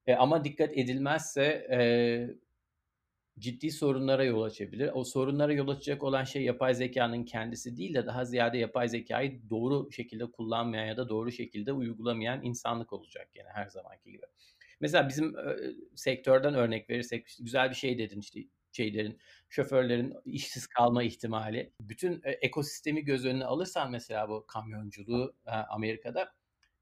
[0.08, 1.80] E, ama dikkat edilmezse e,
[3.40, 4.92] ciddi sorunlara yol açabilir.
[4.94, 9.50] O sorunlara yol açacak olan şey yapay zekanın kendisi değil de daha ziyade yapay zekayı
[9.50, 14.26] doğru şekilde kullanmayan ya da doğru şekilde uygulamayan insanlık olacak yani her zamanki gibi.
[14.80, 15.36] Mesela bizim
[15.96, 18.40] sektörden örnek verirsek güzel bir şey dedin işte
[18.72, 19.20] şeylerin
[19.50, 21.74] şoförlerin işsiz kalma ihtimali.
[21.82, 26.34] Bütün e, ekosistemi göz önüne alırsan mesela bu kamyonculuğu e, Amerika'da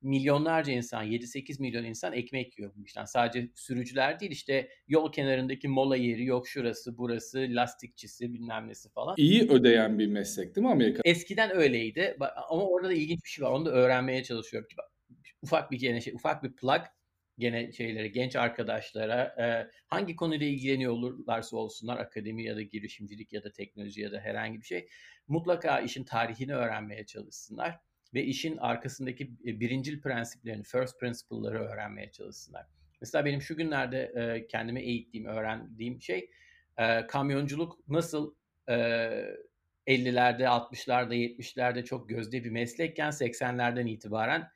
[0.05, 3.05] milyonlarca insan, 7-8 milyon insan ekmek yiyor bu işten.
[3.05, 9.15] Sadece sürücüler değil işte yol kenarındaki mola yeri yok şurası burası lastikçisi bilmem nesi falan.
[9.17, 11.01] İyi ödeyen bir meslek değil mi Amerika?
[11.05, 12.17] Eskiden öyleydi
[12.49, 13.51] ama orada da ilginç bir şey var.
[13.51, 14.69] Onu da öğrenmeye çalışıyorum.
[15.41, 16.81] Ufak bir gene şey, ufak bir plug
[17.37, 23.43] gene şeylere, genç arkadaşlara e, hangi konuyla ilgileniyor olurlarsa olsunlar, akademi ya da girişimcilik ya
[23.43, 24.87] da teknoloji ya da herhangi bir şey,
[25.27, 27.79] mutlaka işin tarihini öğrenmeye çalışsınlar
[28.15, 32.65] ve işin arkasındaki e, birincil prensiplerini, first principle'ları öğrenmeye çalışsınlar.
[33.01, 36.29] Mesela benim şu günlerde e, kendime eğittiğim, öğrendiğim şey
[36.77, 38.35] e, kamyonculuk nasıl
[38.69, 38.73] e,
[39.87, 44.47] 50'lerde, 60'larda, 70'lerde çok gözde bir meslekken 80'lerden itibaren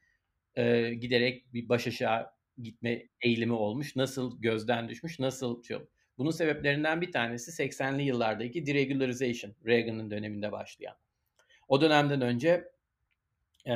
[0.56, 2.30] e, giderek bir baş aşağı
[2.62, 3.96] gitme eğilimi olmuş.
[3.96, 5.78] Nasıl gözden düşmüş, nasıl şey
[6.18, 10.96] Bunun sebeplerinden bir tanesi 80'li yıllardaki deregularization, Reagan'ın döneminde başlayan.
[11.68, 12.72] O dönemden önce
[13.70, 13.76] e,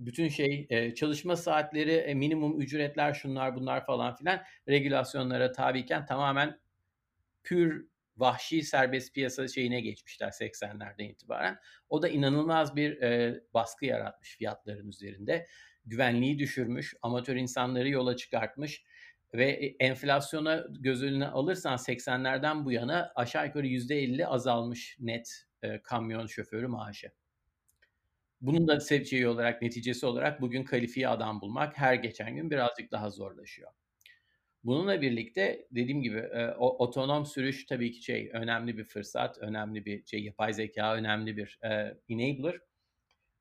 [0.00, 6.60] bütün şey e, çalışma saatleri, e, minimum ücretler, şunlar bunlar falan filan regülasyonlara tabiyken tamamen
[7.44, 11.58] pür vahşi serbest piyasa şeyine geçmişler 80'lerden itibaren.
[11.88, 15.46] O da inanılmaz bir e, baskı yaratmış fiyatların üzerinde.
[15.86, 18.84] Güvenliği düşürmüş, amatör insanları yola çıkartmış
[19.34, 26.26] ve enflasyona göz önüne alırsan 80'lerden bu yana aşağı yukarı %50 azalmış net e, kamyon
[26.26, 27.12] şoförü maaşı.
[28.40, 33.10] Bunun da şeyi olarak, neticesi olarak bugün kalifiye adam bulmak her geçen gün birazcık daha
[33.10, 33.70] zorlaşıyor.
[34.64, 39.84] Bununla birlikte dediğim gibi e, o, otonom sürüş tabii ki şey önemli bir fırsat, önemli
[39.84, 42.60] bir şey yapay zeka önemli bir e, enabler.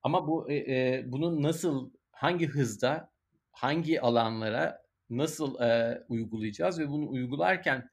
[0.03, 3.11] Ama bu e, e, bunun nasıl hangi hızda
[3.51, 7.89] hangi alanlara nasıl e, uygulayacağız ve bunu uygularken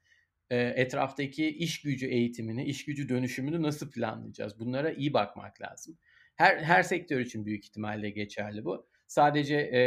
[0.49, 4.59] e, etraftaki iş gücü eğitimini, iş gücü dönüşümünü nasıl planlayacağız?
[4.59, 5.97] Bunlara iyi bakmak lazım.
[6.41, 8.87] Her her sektör için büyük ihtimalle geçerli bu.
[9.07, 9.81] Sadece e,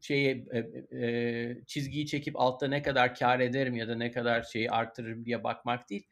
[0.00, 0.58] şeyi e,
[1.06, 5.44] e, çizgiyi çekip altta ne kadar kar ederim ya da ne kadar şeyi arttırırım diye
[5.44, 6.06] bakmak değil.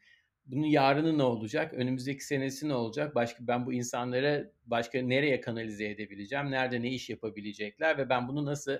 [0.45, 1.73] Bunun yarını ne olacak?
[1.73, 3.15] Önümüzdeki senesi ne olacak?
[3.15, 6.51] Başka ben bu insanları başka nereye kanalize edebileceğim?
[6.51, 8.77] Nerede ne iş yapabilecekler ve ben bunu nasıl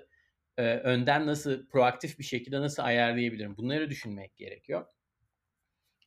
[0.56, 3.56] e, önden nasıl proaktif bir şekilde nasıl ayarlayabilirim?
[3.56, 4.86] Bunları düşünmek gerekiyor.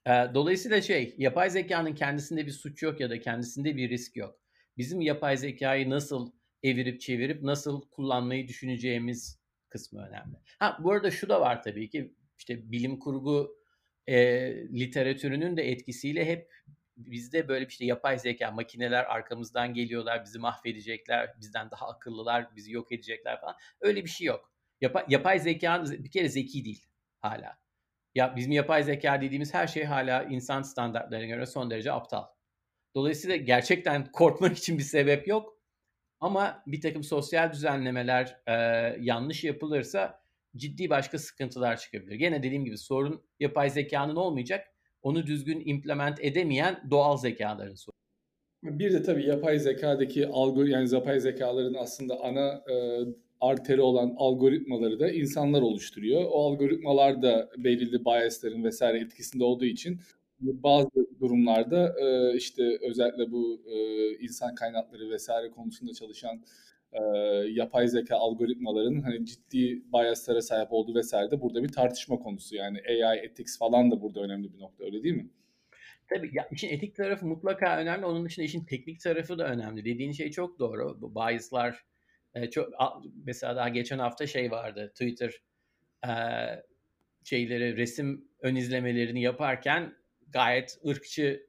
[0.07, 4.39] Dolayısıyla şey, yapay zekanın kendisinde bir suç yok ya da kendisinde bir risk yok.
[4.77, 6.31] Bizim yapay zekayı nasıl
[6.63, 10.37] evirip çevirip nasıl kullanmayı düşüneceğimiz kısmı önemli.
[10.59, 13.57] Ha bu arada şu da var tabii ki işte bilim kurgu
[14.07, 14.17] e,
[14.79, 16.51] literatürünün de etkisiyle hep
[16.97, 22.91] bizde böyle işte yapay zeka makineler arkamızdan geliyorlar bizi mahvedecekler bizden daha akıllılar bizi yok
[22.91, 24.51] edecekler falan öyle bir şey yok.
[24.81, 26.85] Yapay, yapay zeka bir kere zeki değil
[27.19, 27.60] hala.
[28.15, 32.23] Ya bizim yapay zeka dediğimiz her şey hala insan standartlarına göre son derece aptal.
[32.95, 35.57] Dolayısıyla gerçekten korkmak için bir sebep yok.
[36.19, 38.53] Ama bir takım sosyal düzenlemeler e,
[38.99, 40.21] yanlış yapılırsa
[40.55, 42.15] ciddi başka sıkıntılar çıkabilir.
[42.15, 44.67] Gene dediğim gibi sorun yapay zekanın olmayacak.
[45.01, 48.01] Onu düzgün implement edemeyen doğal zekaların sorunu.
[48.63, 52.75] Bir de tabii yapay zekadaki algor yani yapay zekaların aslında ana e,
[53.41, 56.25] arteri olan algoritmaları da insanlar oluşturuyor.
[56.31, 59.99] O algoritmalar da belirli biasların vesaire etkisinde olduğu için
[60.39, 66.43] bazı durumlarda e, işte özellikle bu e, insan kaynakları vesaire konusunda çalışan
[66.93, 67.01] e,
[67.49, 72.55] yapay zeka algoritmalarının hani ciddi biaslara sahip olduğu vesaire de burada bir tartışma konusu.
[72.55, 75.29] Yani AI ethics falan da burada önemli bir nokta öyle değil mi?
[76.09, 78.05] Tabii ya işin etik tarafı mutlaka önemli.
[78.05, 79.85] Onun dışında işin teknik tarafı da önemli.
[79.85, 80.97] Dediğin şey çok doğru.
[81.01, 81.85] Bu biaslar
[82.35, 82.69] e, çok
[83.25, 84.91] mesela daha geçen hafta şey vardı.
[84.93, 85.33] Twitter
[86.07, 86.11] e,
[87.23, 89.95] şeyleri resim ön izlemelerini yaparken
[90.29, 91.47] gayet ırkçı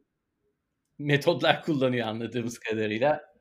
[0.98, 3.32] metodlar kullanıyor anladığımız kadarıyla.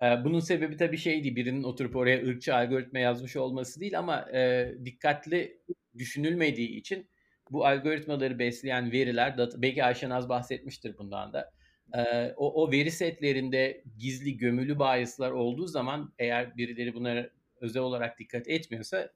[0.00, 4.72] Bunun sebebi tabii şey değil, birinin oturup oraya ırkçı algoritma yazmış olması değil ama e,
[4.84, 5.60] dikkatli
[5.98, 7.10] düşünülmediği için
[7.50, 11.52] bu algoritmaları besleyen veriler, data, belki Ayşenaz bahsetmiştir bundan da.
[11.96, 17.30] E, o, o veri setlerinde gizli gömülü biaslar olduğu zaman eğer birileri bunlara
[17.60, 19.10] özel olarak dikkat etmiyorsa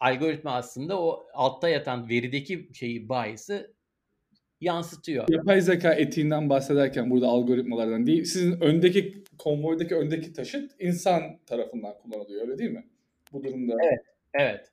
[0.00, 3.74] algoritma aslında o altta yatan verideki şeyi bias'ı
[4.60, 5.28] yansıtıyor.
[5.28, 12.48] Yapay zeka etiğinden bahsederken burada algoritmalardan değil, sizin öndeki konvoydaki öndeki taşıt insan tarafından kullanılıyor
[12.48, 12.84] öyle değil mi?
[13.32, 13.74] Bu durumda.
[13.84, 14.72] Evet, evet.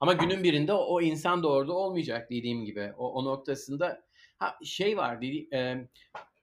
[0.00, 2.92] Ama günün birinde o, insan da orada olmayacak dediğim gibi.
[2.98, 4.02] O, o noktasında
[4.38, 5.74] ha şey var dedi, e,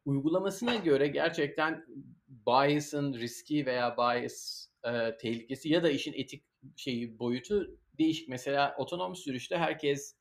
[0.05, 1.85] uygulamasına göre gerçekten
[2.27, 6.43] bias'ın riski veya bias e, tehlikesi ya da işin etik
[6.75, 8.29] şeyi boyutu değişik.
[8.29, 10.15] Mesela otonom sürüşte herkes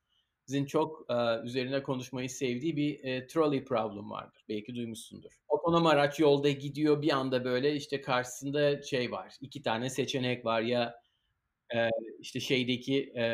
[0.47, 4.45] Zin çok e, üzerine konuşmayı sevdiği bir e, trolley problem vardır.
[4.49, 5.33] Belki duymuşsundur.
[5.49, 9.35] Otonom araç yolda gidiyor bir anda böyle işte karşısında şey var.
[9.40, 10.95] iki tane seçenek var ya
[11.75, 11.89] e,
[12.21, 13.25] işte şeydeki e,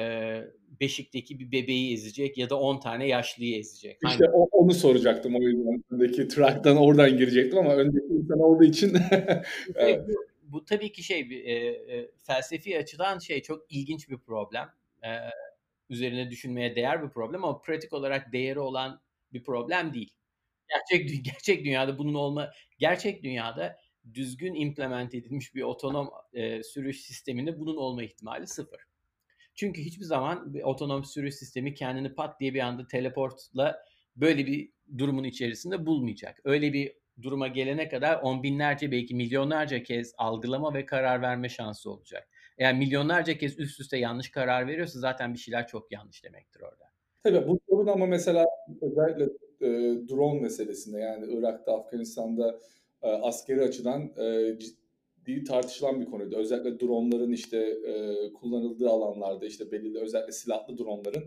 [0.81, 3.99] beşikteki bir bebeği ezecek ya da 10 tane yaşlıyı ezecek.
[4.07, 5.85] İşte o, onu soracaktım o yüzden.
[5.91, 8.97] Öndeki track'tan oradan girecektim ama öndeki insan olduğu için.
[9.75, 10.09] evet.
[10.09, 14.69] bu, bu tabii ki şey e, e, felsefi açıdan şey çok ilginç bir problem.
[15.05, 15.09] E,
[15.91, 19.01] üzerine düşünmeye değer bir problem ama pratik olarak değeri olan
[19.33, 20.15] bir problem değil.
[20.69, 23.77] Gerçek gerçek dünyada bunun olma gerçek dünyada
[24.15, 28.81] düzgün implement edilmiş bir otonom e, sürüş sisteminde bunun olma ihtimali sıfır.
[29.55, 33.83] Çünkü hiçbir zaman bir otonom sürüş sistemi kendini pat diye bir anda teleportla
[34.17, 36.41] böyle bir durumun içerisinde bulmayacak.
[36.45, 36.93] Öyle bir
[37.23, 42.29] duruma gelene kadar on binlerce belki milyonlarca kez algılama ve karar verme şansı olacak.
[42.59, 46.85] Eğer milyonlarca kez üst üste yanlış karar veriyorsa zaten bir şeyler çok yanlış demektir orada.
[47.23, 48.47] Tabii bu sorun ama mesela
[48.83, 49.25] özellikle
[49.61, 49.69] e,
[50.09, 52.61] drone meselesinde yani Irak'ta, Afganistan'da
[53.03, 56.37] e, askeri açıdan e, ciddi tartışılan bir konuydu.
[56.37, 61.25] Özellikle dronların işte e, kullanıldığı alanlarda işte belirli özellikle silahlı dronların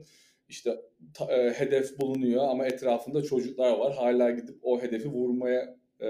[0.49, 0.81] işte
[1.13, 3.95] ta, e, hedef bulunuyor ama etrafında çocuklar var.
[3.95, 6.07] Hala gidip o hedefi vurmaya e,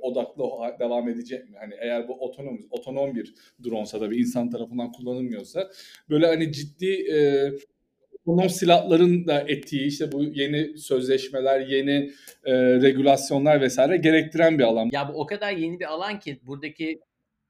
[0.00, 0.44] odaklı
[0.78, 1.56] devam edecek mi?
[1.58, 5.70] Hani eğer bu otonom otonom bir drone'sa da bir insan tarafından kullanılmıyorsa
[6.10, 7.18] böyle hani ciddi e,
[8.28, 12.12] otonom silahların da ettiği işte bu yeni sözleşmeler, yeni
[12.44, 14.90] e, regülasyonlar vesaire gerektiren bir alan.
[14.92, 17.00] Ya bu o kadar yeni bir alan ki buradaki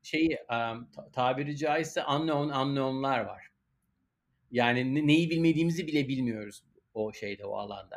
[0.02, 3.42] şeyi um, tabiri caizse unknown unknown'lar var.
[4.50, 6.62] Yani neyi bilmediğimizi bile bilmiyoruz
[6.94, 7.96] o şeyde, o alanda.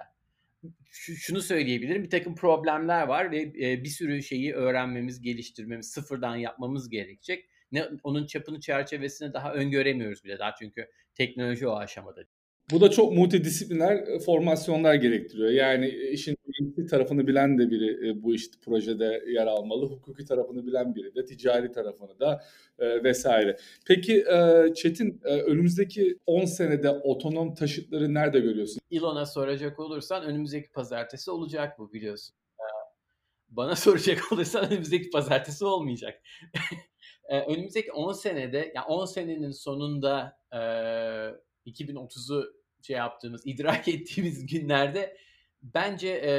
[0.91, 7.45] Şunu söyleyebilirim, bir takım problemler var ve bir sürü şeyi öğrenmemiz, geliştirmemiz, sıfırdan yapmamız gerekecek.
[7.71, 12.21] Ne, onun çapını, çerçevesini daha öngöremiyoruz bile daha çünkü teknoloji o aşamada.
[12.71, 15.49] Bu da çok multidisipliner e, formasyonlar gerektiriyor.
[15.49, 19.85] Yani e, işin bilgi tarafını bilen de biri e, bu işte projede yer almalı.
[19.85, 22.43] Hukuki tarafını bilen biri de, ticari tarafını da
[23.03, 23.57] vesaire.
[23.87, 24.25] Peki
[24.75, 28.81] Çetin önümüzdeki 10 senede otonom taşıtları nerede görüyorsun?
[28.91, 32.35] Elon'a soracak olursan önümüzdeki pazartesi olacak bu biliyorsun.
[33.49, 36.21] Bana soracak olursan önümüzdeki pazartesi olmayacak.
[37.47, 40.37] önümüzdeki 10 senede, yani 10 senenin sonunda
[41.65, 45.17] 2030'u şey yaptığımız, idrak ettiğimiz günlerde
[45.63, 46.33] bence e,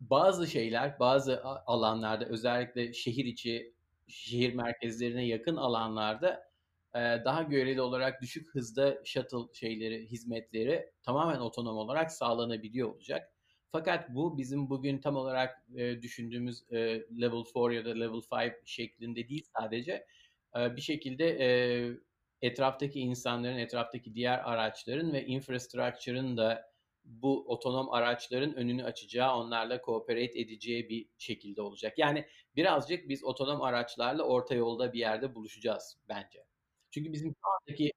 [0.00, 3.74] bazı şeyler, bazı alanlarda özellikle şehir içi,
[4.08, 6.48] şehir merkezlerine yakın alanlarda
[6.94, 13.32] e, daha göreli olarak düşük hızda shuttle şeyleri, hizmetleri tamamen otonom olarak sağlanabiliyor olacak.
[13.72, 16.76] Fakat bu bizim bugün tam olarak e, düşündüğümüz e,
[17.20, 20.06] level 4 ya da level 5 şeklinde değil sadece
[20.58, 21.48] e, bir şekilde e,
[22.42, 26.72] etraftaki insanların, etraftaki diğer araçların ve infrastructure'ın da
[27.04, 31.98] bu otonom araçların önünü açacağı, onlarla cooperate edeceği bir şekilde olacak.
[31.98, 36.44] Yani birazcık biz otonom araçlarla orta yolda bir yerde buluşacağız bence.
[36.90, 37.92] Çünkü bizim şu andaki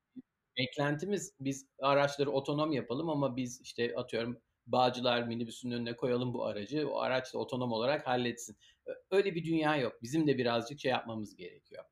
[0.57, 6.89] beklentimiz biz araçları otonom yapalım ama biz işte atıyorum Bağcılar minibüsünün önüne koyalım bu aracı.
[6.89, 8.57] O araç da otonom olarak halletsin.
[9.11, 10.01] Öyle bir dünya yok.
[10.01, 11.85] Bizim de birazcık şey yapmamız gerekiyor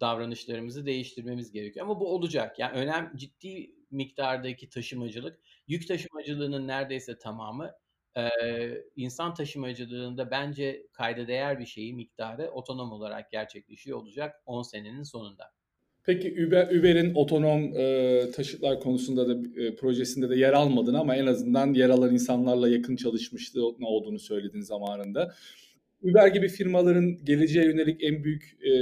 [0.00, 1.86] davranışlarımızı değiştirmemiz gerekiyor.
[1.86, 2.58] Ama bu olacak.
[2.58, 7.72] Yani önem ciddi miktardaki taşımacılık, yük taşımacılığının neredeyse tamamı
[8.96, 15.44] insan taşımacılığında bence kayda değer bir şeyi miktarı otonom olarak gerçekleşiyor olacak 10 senenin sonunda.
[16.06, 21.26] Peki Uber, Uber'in otonom e, taşıtlar konusunda da e, projesinde de yer almadın ama en
[21.26, 25.34] azından yer alan insanlarla yakın çalışmıştı ne olduğunu söyledin zamanında.
[26.04, 28.72] Uber gibi firmaların geleceğe yönelik en büyük e,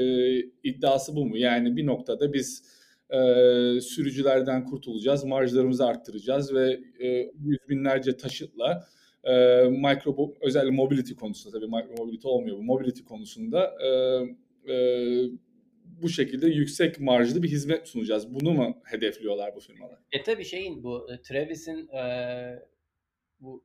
[0.63, 1.37] iddiası bu mu?
[1.37, 2.65] Yani bir noktada biz
[3.11, 3.19] e,
[3.81, 7.09] sürücülerden kurtulacağız, marjlarımızı arttıracağız ve e,
[7.45, 8.87] yüz binlerce taşıtla
[9.25, 13.89] e, micro özellikle mobility konusunda tabii micro mobility olmuyor bu mobility konusunda e,
[14.73, 14.77] e,
[16.03, 18.35] bu şekilde yüksek marjlı bir hizmet sunacağız.
[18.35, 19.99] Bunu mu hedefliyorlar bu firmalar?
[20.13, 22.03] E tabii şeyin bu Travis'in e,
[23.41, 23.65] bu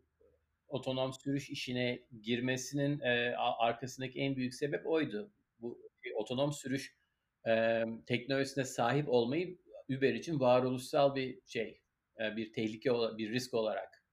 [0.68, 5.32] otonom sürüş işine girmesinin e, arkasındaki en büyük sebep oydu.
[5.60, 5.82] Bu
[6.16, 6.96] otonom sürüş
[7.48, 9.58] e, teknolojisine sahip olmayı
[9.90, 11.82] Uber için varoluşsal bir şey,
[12.20, 14.04] e, bir tehlike, bir risk olarak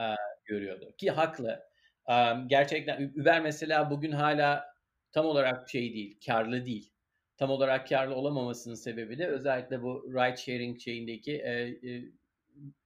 [0.00, 0.04] e,
[0.44, 0.94] görüyordu.
[0.98, 1.62] Ki haklı.
[2.10, 2.14] E,
[2.46, 4.64] gerçekten Uber mesela bugün hala
[5.12, 6.90] tam olarak şey değil, karlı değil.
[7.36, 12.04] Tam olarak karlı olamamasının sebebi de özellikle bu ride sharing şeyindeki e, e,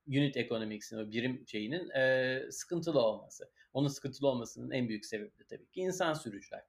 [0.09, 3.51] unit economics'in, o birim şeyinin e, sıkıntılı olması.
[3.73, 6.63] Onun sıkıntılı olmasının en büyük sebebi de tabii ki insan sürücüler.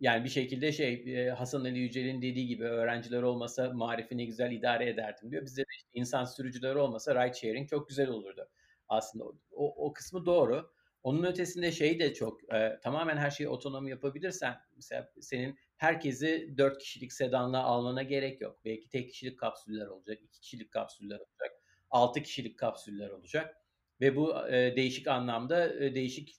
[0.00, 4.90] Yani bir şekilde şey Hasan Ali Yücel'in dediği gibi öğrenciler olmasa marifi ne güzel idare
[4.90, 5.42] ederdim diyor.
[5.44, 8.48] Bizde de işte insan sürücüler olmasa ride sharing çok güzel olurdu.
[8.88, 10.70] Aslında o, o, kısmı doğru.
[11.02, 16.78] Onun ötesinde şey de çok e, tamamen her şeyi otonom yapabilirsen mesela senin herkesi 4
[16.78, 18.60] kişilik sedanla almana gerek yok.
[18.64, 21.59] Belki tek kişilik kapsüller olacak, 2 kişilik kapsüller olacak.
[21.90, 23.56] 6 kişilik kapsüller olacak.
[24.00, 26.36] Ve bu e, değişik anlamda e, değişik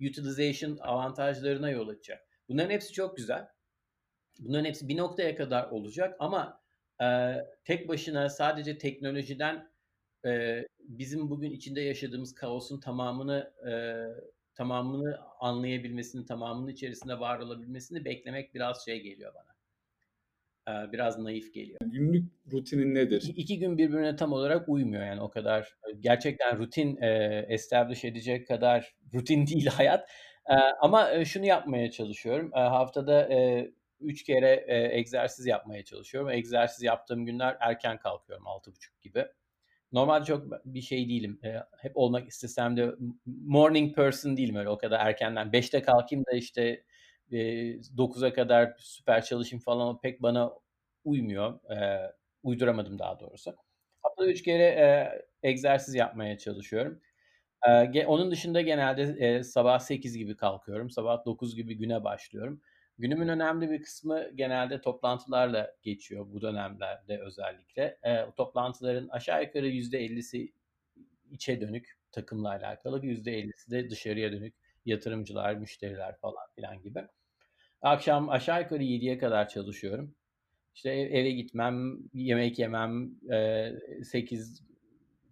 [0.00, 2.28] utilization avantajlarına yol açacak.
[2.48, 3.48] Bunların hepsi çok güzel.
[4.38, 6.62] Bunların hepsi bir noktaya kadar olacak ama
[7.02, 9.70] e, tek başına sadece teknolojiden
[10.26, 13.72] e, bizim bugün içinde yaşadığımız kaosun tamamını e,
[14.54, 19.55] tamamını anlayabilmesini, tamamının içerisinde var olabilmesini beklemek biraz şey geliyor bana
[20.92, 21.78] biraz naif geliyor.
[21.84, 23.32] Günlük rutinin nedir?
[23.36, 25.76] İki gün birbirine tam olarak uymuyor yani o kadar.
[26.00, 30.10] Gerçekten rutin e, establish edecek kadar rutin değil hayat.
[30.50, 32.50] E, ama şunu yapmaya çalışıyorum.
[32.54, 36.30] E, haftada e, üç kere e, egzersiz yapmaya çalışıyorum.
[36.30, 39.26] Egzersiz yaptığım günler erken kalkıyorum altı buçuk gibi.
[39.92, 41.40] Normalde çok bir şey değilim.
[41.44, 42.94] E, hep olmak istesem de
[43.26, 45.52] morning person değilim öyle o kadar erkenden.
[45.52, 46.84] Beşte kalkayım da işte
[47.32, 47.38] e,
[47.96, 50.52] 9'a kadar süper çalışayım falan o pek bana
[51.04, 51.70] uymuyor.
[51.70, 52.12] E,
[52.42, 53.56] uyduramadım daha doğrusu.
[54.02, 57.00] Haftada 3 kere e, egzersiz yapmaya çalışıyorum.
[57.94, 60.90] E, onun dışında genelde e, sabah 8 gibi kalkıyorum.
[60.90, 62.60] Sabah 9 gibi güne başlıyorum.
[62.98, 67.98] Günümün önemli bir kısmı genelde toplantılarla geçiyor bu dönemlerde özellikle.
[68.02, 70.52] E, toplantıların aşağı yukarı %50'si
[71.30, 74.54] içe dönük takımla alakalı, %50'si de dışarıya dönük
[74.86, 77.04] yatırımcılar, müşteriler falan filan gibi.
[77.82, 80.14] Akşam aşağı yukarı 7'ye kadar çalışıyorum.
[80.74, 83.72] İşte ev- eve gitmem, yemek yemem, e,
[84.04, 84.62] 8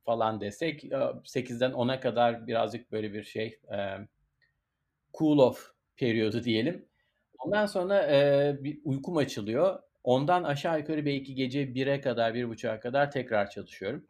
[0.07, 3.79] falan desek, e, 8'den 10'a kadar birazcık böyle bir şey e,
[5.19, 6.89] cool off periyodu diyelim.
[7.39, 9.83] Ondan sonra e, bir uykum açılıyor.
[10.05, 14.07] Ondan aşağı yukarı belki gece 1'e kadar, 1.30'a kadar tekrar çalışıyorum.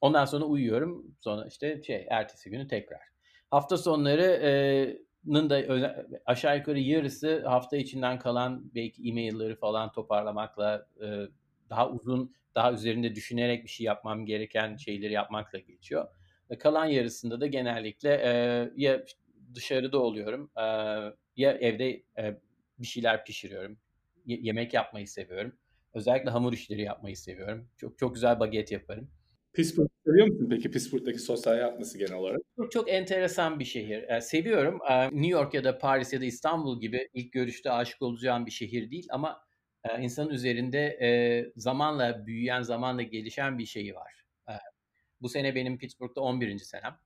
[0.00, 1.16] Ondan sonra uyuyorum.
[1.20, 3.00] Sonra işte şey ertesi günü tekrar.
[3.50, 4.50] Hafta sonları e,
[5.24, 5.62] nın da
[6.26, 10.86] aşağı yukarı yarısı hafta içinden kalan belki e-mailleri falan toparlamakla
[11.70, 16.08] daha uzun, daha üzerinde düşünerek bir şey yapmam gereken şeyleri yapmakla geçiyor.
[16.58, 18.08] Kalan yarısında da genellikle
[18.76, 19.04] ya
[19.54, 20.50] dışarıda oluyorum
[21.36, 22.02] ya evde
[22.78, 23.78] bir şeyler pişiriyorum.
[24.26, 25.52] Ye- yemek yapmayı seviyorum.
[25.94, 27.68] Özellikle hamur işleri yapmayı seviyorum.
[27.78, 29.10] Çok çok güzel baget yaparım.
[29.52, 30.70] Pittsburgh seviyor musun peki?
[30.70, 32.40] Pittsburgh'daki sosyal hayat nasıl genel olarak?
[32.56, 34.02] Çok, çok enteresan bir şehir.
[34.08, 34.78] Ee, seviyorum.
[34.90, 38.50] Ee, New York ya da Paris ya da İstanbul gibi ilk görüşte aşık olacağım bir
[38.50, 39.42] şehir değil ama
[39.84, 41.10] e, insanın üzerinde e,
[41.56, 44.24] zamanla büyüyen, zamanla gelişen bir şeyi var.
[44.48, 44.52] Ee,
[45.20, 46.58] bu sene benim Pittsburgh'da 11.
[46.58, 46.98] senem.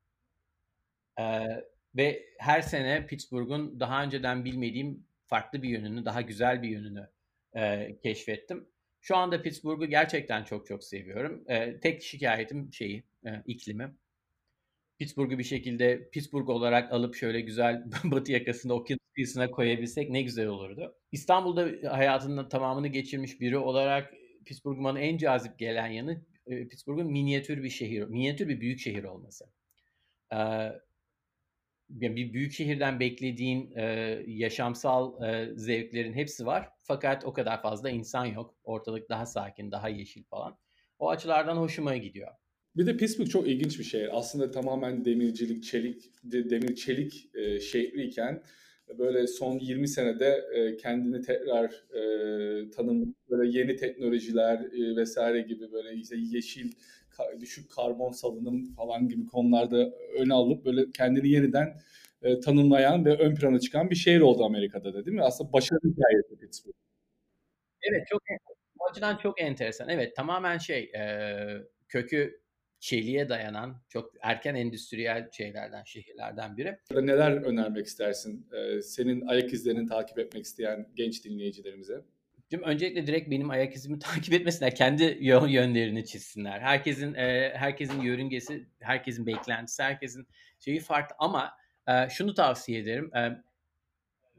[1.18, 1.64] Ee,
[1.96, 7.10] ve her sene Pittsburgh'un daha önceden bilmediğim farklı bir yönünü, daha güzel bir yönünü
[7.56, 8.68] e, keşfettim.
[9.04, 11.44] Şu anda Pittsburgh'u gerçekten çok çok seviyorum.
[11.48, 13.94] Ee, tek şikayetim şeyi, e, iklimi.
[14.98, 20.46] Pittsburgh'u bir şekilde Pittsburgh olarak alıp şöyle güzel batı yakasında okyanus kıyısına koyabilsek ne güzel
[20.46, 20.96] olurdu.
[21.12, 27.62] İstanbul'da hayatının tamamını geçirmiş biri olarak Pittsburgh'un bana en cazip gelen yanı e, Pittsburgh'un minyatür
[27.62, 29.44] bir şehir, minyatür bir büyük şehir olması.
[30.32, 30.36] Ee,
[31.88, 33.82] bir büyük şehirden beklediğin e,
[34.26, 36.68] yaşamsal e, zevklerin hepsi var.
[36.82, 38.54] Fakat o kadar fazla insan yok.
[38.64, 40.58] Ortalık daha sakin, daha yeşil falan.
[40.98, 42.28] O açılardan hoşuma gidiyor.
[42.76, 44.18] Bir de Pittsburgh çok ilginç bir şehir.
[44.18, 48.42] Aslında tamamen demircilik, çelik, de- demir çelik e, şehriyken
[48.98, 51.64] böyle son 20 senede e, kendini tekrar
[51.94, 56.72] e, tanım böyle yeni teknolojiler e, vesaire gibi böyle işte yeşil
[57.40, 61.80] düşük karbon salınım falan gibi konularda öne alıp böyle kendini yeniden
[62.22, 65.22] e, tanımlayan ve ön plana çıkan bir şehir oldu Amerika'da da değil mi?
[65.22, 66.74] Aslında başarı hikayesi Pittsburgh.
[67.82, 68.22] Evet çok
[68.78, 69.88] bu açıdan çok enteresan.
[69.88, 71.02] Evet tamamen şey e,
[71.88, 72.44] kökü
[72.78, 76.78] çeliğe dayanan çok erken endüstriyel şeylerden şehirlerden biri.
[76.90, 78.46] Neler önermek istersin?
[78.52, 82.04] E, senin ayak izlerini takip etmek isteyen genç dinleyicilerimize.
[82.54, 84.74] Şimdi öncelikle direkt benim ayak izimi takip etmesinler.
[84.74, 86.60] Kendi yö- yönlerini çizsinler.
[86.60, 90.26] Herkesin e, herkesin yörüngesi, herkesin beklentisi, herkesin
[90.60, 91.52] şeyi farklı ama
[91.88, 93.10] e, şunu tavsiye ederim.
[93.16, 93.42] E,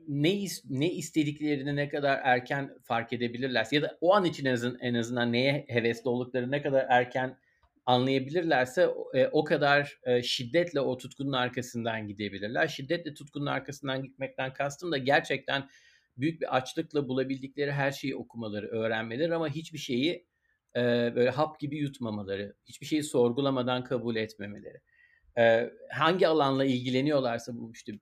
[0.08, 4.80] ne ne istediklerini ne kadar erken fark edebilirlerse ya da o an için en azından,
[4.80, 7.38] en azından neye hevesli olduklarını ne kadar erken
[7.86, 8.88] anlayabilirlerse
[9.32, 12.68] o kadar şiddetle o tutkunun arkasından gidebilirler.
[12.68, 15.70] Şiddetle tutkunun arkasından gitmekten kastım da gerçekten
[16.18, 20.28] büyük bir açlıkla bulabildikleri her şeyi okumaları, öğrenmeleri ama hiçbir şeyi
[20.76, 20.82] e,
[21.16, 24.82] böyle hap gibi yutmamaları, hiçbir şeyi sorgulamadan kabul etmemeleri.
[25.38, 27.94] E, hangi alanla ilgileniyorlarsa bu işte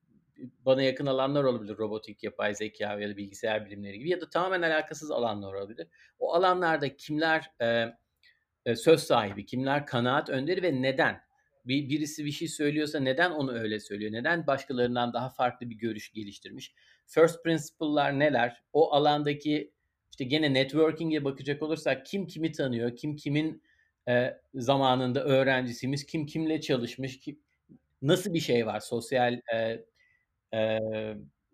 [0.65, 1.77] bana yakın alanlar olabilir.
[1.77, 5.87] Robotik, yapay zeka ya da bilgisayar bilimleri gibi ya da tamamen alakasız alanlar olabilir.
[6.19, 11.21] O alanlarda kimler e, söz sahibi, kimler kanaat önderi ve neden?
[11.65, 14.11] Bir, birisi bir şey söylüyorsa neden onu öyle söylüyor?
[14.11, 16.73] Neden başkalarından daha farklı bir görüş geliştirmiş?
[17.05, 18.63] First principle'lar neler?
[18.73, 19.73] O alandaki
[20.11, 23.63] işte gene networking'e bakacak olursak kim kimi tanıyor, kim kimin
[24.07, 27.39] e, zamanında öğrencisiymiş, kim kimle çalışmış, kim,
[28.01, 29.85] nasıl bir şey var sosyal e,
[30.53, 30.79] e,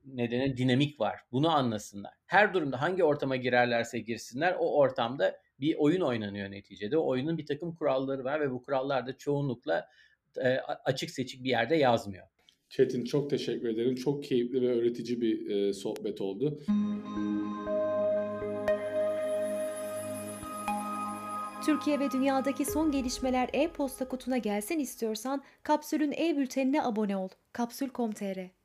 [0.05, 1.19] nedeni dinamik var.
[1.31, 2.13] Bunu anlasınlar.
[2.25, 6.97] Her durumda hangi ortama girerlerse girsinler o ortamda bir oyun oynanıyor neticede.
[6.97, 9.89] O oyunun bir takım kuralları var ve bu kurallar da çoğunlukla
[10.43, 12.27] e, açık seçik bir yerde yazmıyor.
[12.69, 13.95] Çetin çok teşekkür ederim.
[13.95, 16.59] Çok keyifli ve öğretici bir e, sohbet oldu.
[21.65, 27.29] Türkiye ve dünyadaki son gelişmeler e-posta kutuna gelsin istiyorsan Kapsül'ün e-bültenine abone ol.
[27.53, 28.58] Kapsül.com.tr